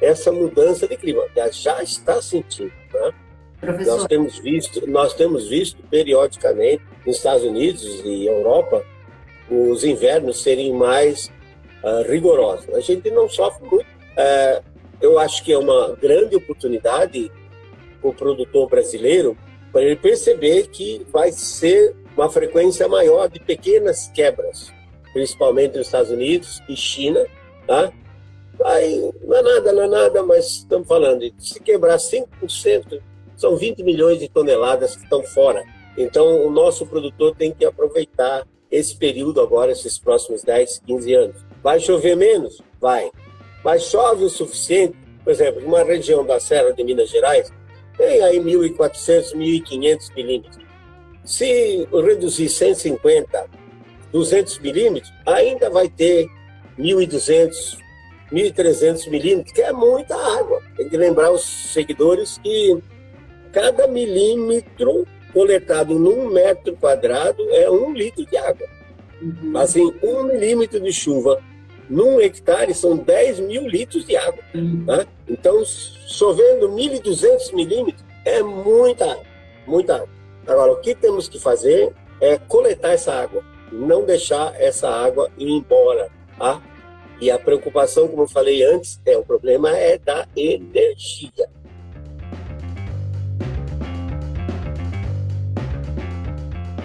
[0.00, 1.22] essa mudança de clima.
[1.52, 3.12] Já está sentindo, né?
[3.86, 8.84] Nós temos visto, nós temos visto periodicamente nos Estados Unidos e Europa
[9.50, 11.30] os invernos serem mais
[11.82, 12.68] uh, rigorosos.
[12.74, 13.86] A gente não sofre muito.
[13.86, 14.62] Uh,
[15.00, 17.30] eu acho que é uma grande oportunidade
[18.00, 19.36] para o produtor brasileiro
[19.76, 24.72] para ele perceber que vai ser uma frequência maior de pequenas quebras,
[25.12, 27.26] principalmente nos Estados Unidos e China,
[27.66, 27.92] tá?
[28.58, 33.02] Não é nada, não é nada, mas estamos falando de se quebrar 5%,
[33.36, 35.62] são 20 milhões de toneladas que estão fora.
[35.98, 41.36] Então, o nosso produtor tem que aproveitar esse período agora, esses próximos 10, 15 anos.
[41.62, 42.62] Vai chover menos?
[42.80, 43.10] Vai.
[43.62, 47.52] Mas chove o suficiente, por exemplo, uma região da Serra de Minas Gerais,
[47.96, 50.64] tem aí 1.400, 1.500 milímetros.
[51.24, 53.46] Se reduzir 150,
[54.12, 56.28] 200 milímetros, ainda vai ter
[56.78, 57.78] 1.200,
[58.32, 60.62] 1.300 milímetros, que é muita água.
[60.76, 62.78] Tem que lembrar os seguidores que
[63.52, 68.66] cada milímetro coletado num metro quadrado é um litro de água.
[69.20, 69.56] Uhum.
[69.56, 71.42] Assim, um milímetro de chuva
[71.88, 74.42] num hectare são 10 mil litros de água.
[74.54, 74.84] Uhum.
[74.86, 75.06] Né?
[75.28, 75.62] Então,
[76.08, 79.24] chovendo 1.200 milímetros é muita água,
[79.66, 80.08] muita água.
[80.46, 85.50] Agora, o que temos que fazer é coletar essa água, não deixar essa água ir
[85.50, 86.08] embora.
[86.38, 86.62] Tá?
[87.20, 91.48] E a preocupação, como eu falei antes, é o problema é da energia.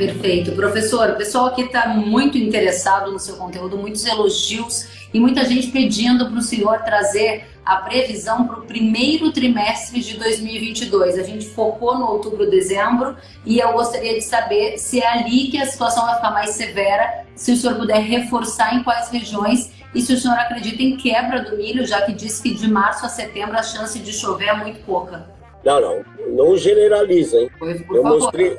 [0.05, 0.53] Perfeito.
[0.53, 5.67] Professor, o pessoal aqui está muito interessado no seu conteúdo, muitos elogios e muita gente
[5.67, 11.19] pedindo para o senhor trazer a previsão para o primeiro trimestre de 2022.
[11.19, 15.57] A gente focou no outubro, dezembro e eu gostaria de saber se é ali que
[15.59, 20.01] a situação vai ficar mais severa, se o senhor puder reforçar em quais regiões e
[20.01, 23.09] se o senhor acredita em quebra do milho, já que diz que de março a
[23.09, 25.29] setembro a chance de chover é muito pouca.
[25.63, 27.51] Não, não, não generaliza, hein?
[27.59, 28.19] Pois, eu favor.
[28.19, 28.57] mostrei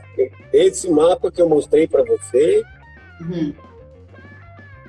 [0.52, 2.62] esse mapa que eu mostrei para você.
[3.20, 3.54] Uhum.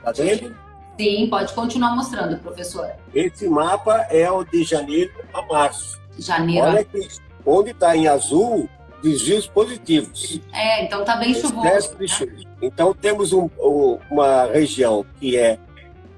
[0.04, 0.56] Tá vendo?
[1.00, 2.92] Sim, pode continuar mostrando, professor.
[3.14, 6.00] Esse mapa é o de janeiro a março.
[6.20, 6.68] Janeiro.
[6.68, 7.08] Olha aqui,
[7.46, 8.70] onde está em azul,
[9.02, 10.40] desvios positivos.
[10.54, 11.96] É, então está bem chuvoso.
[11.98, 12.48] Né?
[12.62, 13.50] Então temos um,
[14.10, 15.58] uma região que é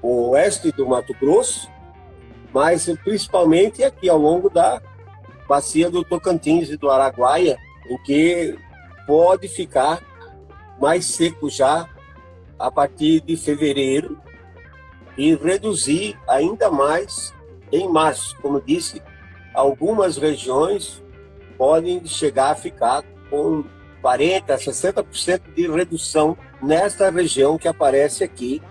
[0.02, 1.68] o oeste do Mato Grosso,
[2.52, 4.80] mas principalmente aqui ao longo da
[5.48, 8.56] bacia do Tocantins e do Araguaia, em que
[9.06, 10.02] pode ficar
[10.80, 11.88] mais seco já
[12.58, 14.20] a partir de fevereiro
[15.16, 17.34] e reduzir ainda mais
[17.72, 18.36] em março.
[18.40, 19.02] Como disse,
[19.54, 21.02] algumas regiões
[21.56, 23.64] podem chegar a ficar com
[24.02, 28.62] 40%, 60% de redução nesta região que aparece aqui,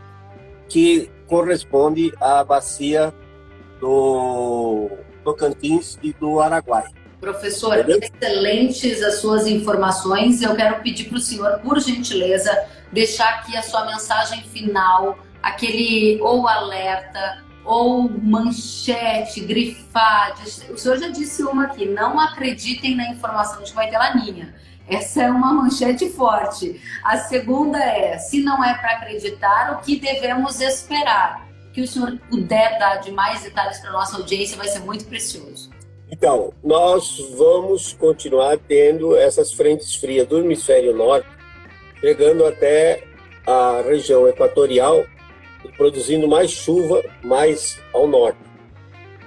[0.70, 3.14] que corresponde à bacia
[3.80, 4.90] do
[5.24, 7.05] Tocantins e do Araguaia.
[7.26, 8.00] Professor, Entendeu?
[8.04, 10.44] excelentes as suas informações.
[10.44, 16.22] Eu quero pedir para o senhor, por gentileza, deixar aqui a sua mensagem final, aquele
[16.22, 20.36] ou alerta, ou manchete, grifar.
[20.70, 24.54] O senhor já disse uma aqui: não acreditem na informação de que vai ter laninha.
[24.88, 26.80] Essa é uma manchete forte.
[27.04, 31.44] A segunda é: se não é para acreditar, o que devemos esperar?
[31.74, 35.06] Que o senhor puder dar de mais detalhes para a nossa audiência vai ser muito
[35.06, 35.75] precioso.
[36.12, 41.28] Então, nós vamos continuar tendo essas frentes frias do hemisfério norte,
[42.00, 43.04] chegando até
[43.46, 45.06] a região equatorial
[45.64, 48.40] e produzindo mais chuva mais ao norte.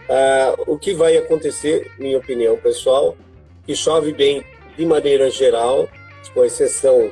[0.09, 3.17] Ah, o que vai acontecer, minha opinião pessoal,
[3.67, 4.45] que chove bem
[4.77, 5.89] de maneira geral,
[6.33, 7.11] com exceção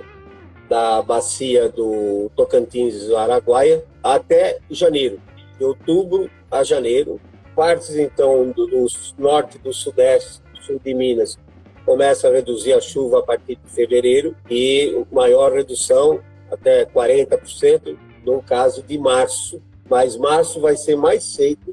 [0.68, 5.20] da bacia do Tocantins e do Araguaia, até janeiro,
[5.58, 7.20] de outubro a janeiro.
[7.57, 8.86] Partes, então, do, do
[9.18, 11.38] norte, do sudeste, do sul de Minas,
[11.86, 16.20] começa a reduzir a chuva a partir de fevereiro e maior redução,
[16.52, 17.96] até 40%,
[18.26, 19.62] no caso de março.
[19.88, 21.72] Mas março vai ser mais seco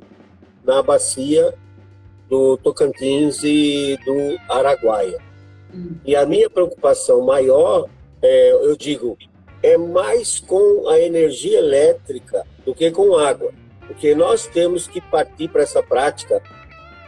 [0.64, 1.54] na bacia
[2.30, 5.20] do Tocantins e do Araguaia.
[6.06, 7.90] E a minha preocupação maior,
[8.22, 9.18] é, eu digo,
[9.62, 13.52] é mais com a energia elétrica do que com água,
[13.88, 16.42] porque nós temos que partir para essa prática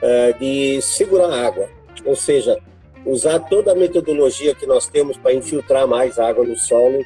[0.01, 1.69] é, de segurar água,
[2.03, 2.57] ou seja,
[3.05, 7.03] usar toda a metodologia que nós temos para infiltrar mais água no solo,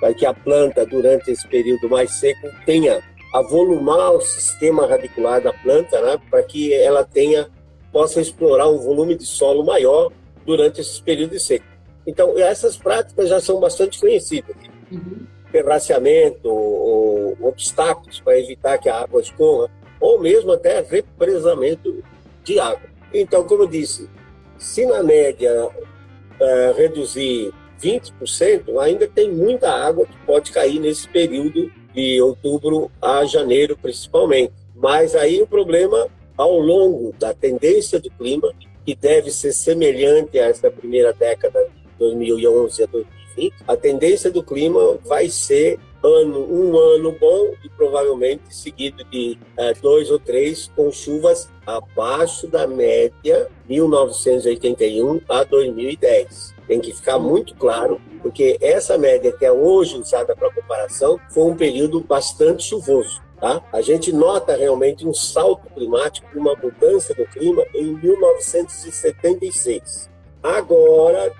[0.00, 3.02] para que a planta, durante esse período mais seco, tenha
[3.32, 7.48] a volumar o sistema radicular da planta, né, para que ela tenha
[7.90, 10.10] possa explorar um volume de solo maior
[10.44, 11.68] durante esses períodos secos.
[12.04, 14.54] Então, essas práticas já são bastante conhecidas.
[14.90, 15.26] Uhum.
[15.54, 22.02] Terraceamento, ou, obstáculos para evitar que a água escorra, ou mesmo até represamento
[22.42, 22.88] de água.
[23.12, 24.10] Então, como eu disse,
[24.58, 31.70] se na média uh, reduzir 20%, ainda tem muita água que pode cair nesse período
[31.94, 34.52] de outubro a janeiro, principalmente.
[34.74, 38.52] Mas aí o problema, ao longo da tendência do clima,
[38.84, 41.64] que deve ser semelhante a essa primeira década,
[41.96, 42.88] 2011 a
[43.34, 49.38] 2020, a tendência do clima vai ser ano, um ano bom e provavelmente seguido de
[49.56, 56.54] é, dois ou três com chuvas abaixo da média 1981 a 2010.
[56.66, 61.44] Tem que ficar muito claro, porque essa média que é hoje usada para comparação foi
[61.44, 63.22] um período bastante chuvoso.
[63.40, 63.62] Tá?
[63.72, 70.08] A gente nota realmente um salto climático, uma mudança do clima em 1976.
[70.42, 71.30] Agora,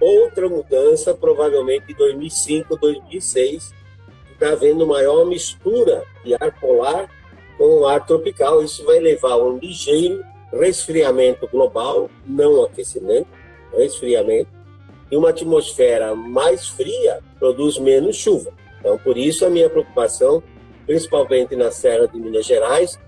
[0.00, 3.74] outra mudança, provavelmente em 2005, 2006,
[4.32, 7.10] está havendo maior mistura de ar polar
[7.56, 8.62] com ar tropical.
[8.62, 13.28] Isso vai levar a um ligeiro resfriamento global, não aquecimento,
[13.76, 14.48] resfriamento,
[15.10, 18.52] e uma atmosfera mais fria produz menos chuva.
[18.80, 20.42] Então, por isso, a minha preocupação
[20.88, 22.98] principalmente na Serra de Minas Gerais,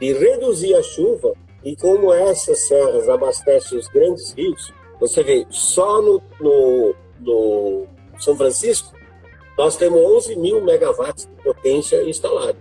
[0.00, 1.32] de reduzir a chuva
[1.64, 7.86] e como essas serras abastecem os grandes rios, você vê, só no, no, no
[8.18, 8.94] São Francisco,
[9.56, 12.58] nós temos 11 mil megawatts de potência instalada.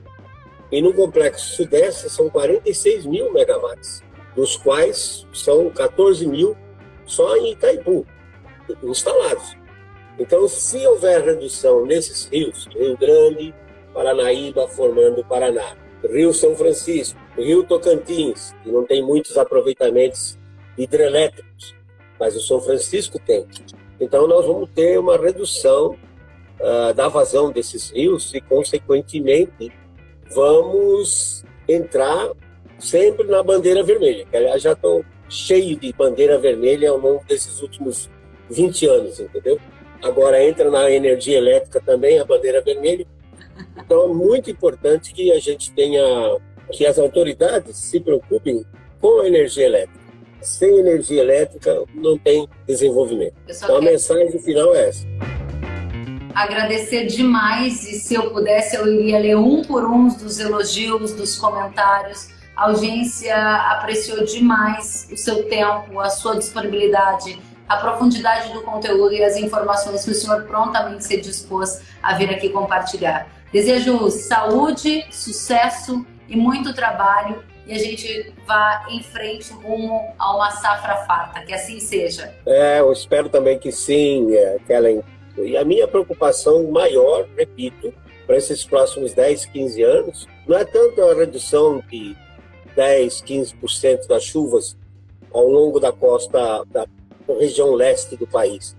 [0.72, 4.02] E no Complexo Sudeste são 46 mil megawatts,
[4.36, 6.56] dos quais são 14 mil
[7.06, 8.06] só em Itaipu,
[8.84, 9.58] instalados.
[10.18, 13.54] Então, se houver redução nesses rios, Rio Grande,
[13.94, 15.76] Paranaíba formando o Paraná.
[16.08, 20.38] Rio São Francisco, Rio Tocantins, que não tem muitos aproveitamentos
[20.78, 21.76] hidrelétricos,
[22.20, 23.46] mas o São Francisco tem.
[24.00, 25.98] Então nós vamos ter uma redução
[26.60, 29.72] uh, da vazão desses rios e, consequentemente,
[30.34, 32.32] vamos entrar
[32.78, 37.62] sempre na bandeira vermelha, que aliás já estou cheio de bandeira vermelha ao longo desses
[37.62, 38.10] últimos
[38.50, 39.60] 20 anos, entendeu?
[40.02, 43.06] Agora entra na energia elétrica também a bandeira vermelha,
[43.78, 46.02] então é muito importante que a gente tenha,
[46.72, 48.66] que as autoridades se preocupem
[49.00, 49.99] com a energia elétrica.
[50.42, 53.36] Sem energia elétrica não tem desenvolvimento.
[53.48, 55.06] Então a mensagem final é essa.
[56.34, 61.38] Agradecer demais e se eu pudesse eu iria ler um por um dos elogios, dos
[61.38, 62.30] comentários.
[62.56, 63.36] A audiência
[63.72, 70.04] apreciou demais o seu tempo, a sua disponibilidade, a profundidade do conteúdo e as informações
[70.04, 73.28] que o senhor prontamente se dispôs a vir aqui compartilhar.
[73.52, 80.50] Desejo saúde, sucesso e muito trabalho e a gente vá em frente rumo a uma
[80.50, 82.34] safra farta, que assim seja.
[82.44, 85.04] É, eu espero também que sim, é, Kellen.
[85.38, 87.94] E a minha preocupação maior, repito,
[88.26, 92.18] para esses próximos 10, 15 anos, não é tanto a redução de
[92.76, 94.76] 10, 15% das chuvas
[95.32, 96.88] ao longo da costa da
[97.40, 98.76] região leste do país,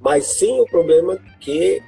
[0.00, 1.82] mas sim o problema que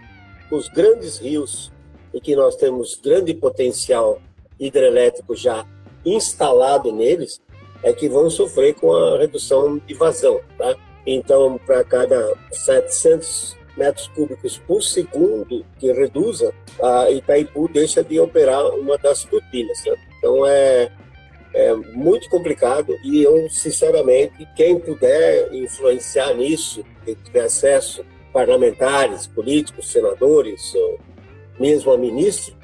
[0.51, 1.73] os grandes rios
[2.13, 4.21] e que nós temos grande potencial
[4.61, 5.65] hidrelétrico já
[6.05, 7.41] instalado neles,
[7.83, 10.41] é que vão sofrer com a redução de vazão.
[10.57, 10.75] Tá?
[11.07, 16.53] Então, para cada 700 metros cúbicos por segundo que reduza,
[16.83, 19.85] a Itaipu deixa de operar uma das turbinas.
[19.85, 19.97] Né?
[20.19, 20.91] Então, é,
[21.53, 29.93] é muito complicado e eu, sinceramente, quem puder influenciar nisso, quem tiver acesso, parlamentares, políticos,
[29.93, 30.73] senadores,
[31.61, 32.55] mesmo a ministra,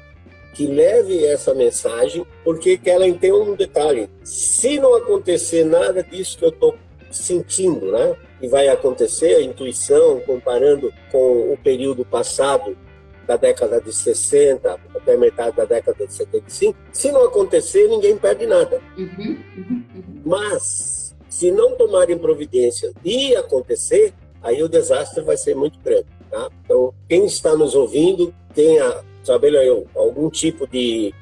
[0.53, 4.09] que leve essa mensagem, porque que ela tem um detalhe.
[4.23, 6.75] Se não acontecer nada disso que eu estou
[7.09, 8.15] sentindo, né?
[8.41, 12.75] E vai acontecer a intuição, comparando com o período passado
[13.27, 18.45] da década de 60 até metade da década de 75, se não acontecer, ninguém perde
[18.45, 18.81] nada.
[18.97, 20.21] Uhum, uhum, uhum.
[20.25, 26.07] Mas, se não tomarem providência e acontecer, aí o desastre vai ser muito grande.
[26.29, 26.49] Tá?
[26.63, 31.13] Então, quem está nos ouvindo, tenha, sabe eu, algum tipo de,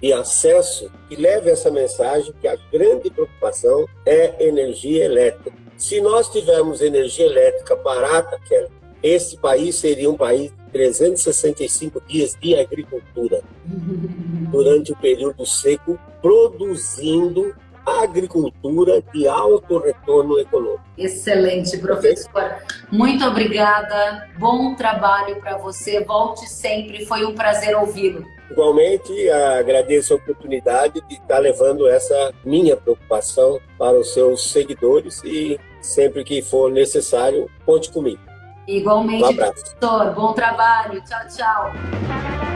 [0.00, 5.56] de acesso que leve essa mensagem que a grande preocupação é energia elétrica.
[5.76, 8.68] Se nós tivermos energia elétrica barata, Kelly,
[9.02, 13.42] esse país seria um país de 365 dias de agricultura
[14.50, 17.54] durante o período seco, produzindo
[17.86, 20.82] agricultura de alto retorno econômico.
[20.98, 22.56] Excelente, professor.
[22.90, 24.28] Muito obrigada.
[24.38, 26.00] Bom trabalho para você.
[26.04, 27.06] Volte sempre.
[27.06, 28.24] Foi um prazer ouvi-lo.
[28.50, 29.28] Igualmente,
[29.58, 36.24] agradeço a oportunidade de estar levando essa minha preocupação para os seus seguidores e sempre
[36.24, 38.20] que for necessário, conte comigo.
[38.66, 39.76] Igualmente, um abraço.
[39.76, 40.14] professor.
[40.14, 41.02] Bom trabalho.
[41.04, 42.55] Tchau, tchau.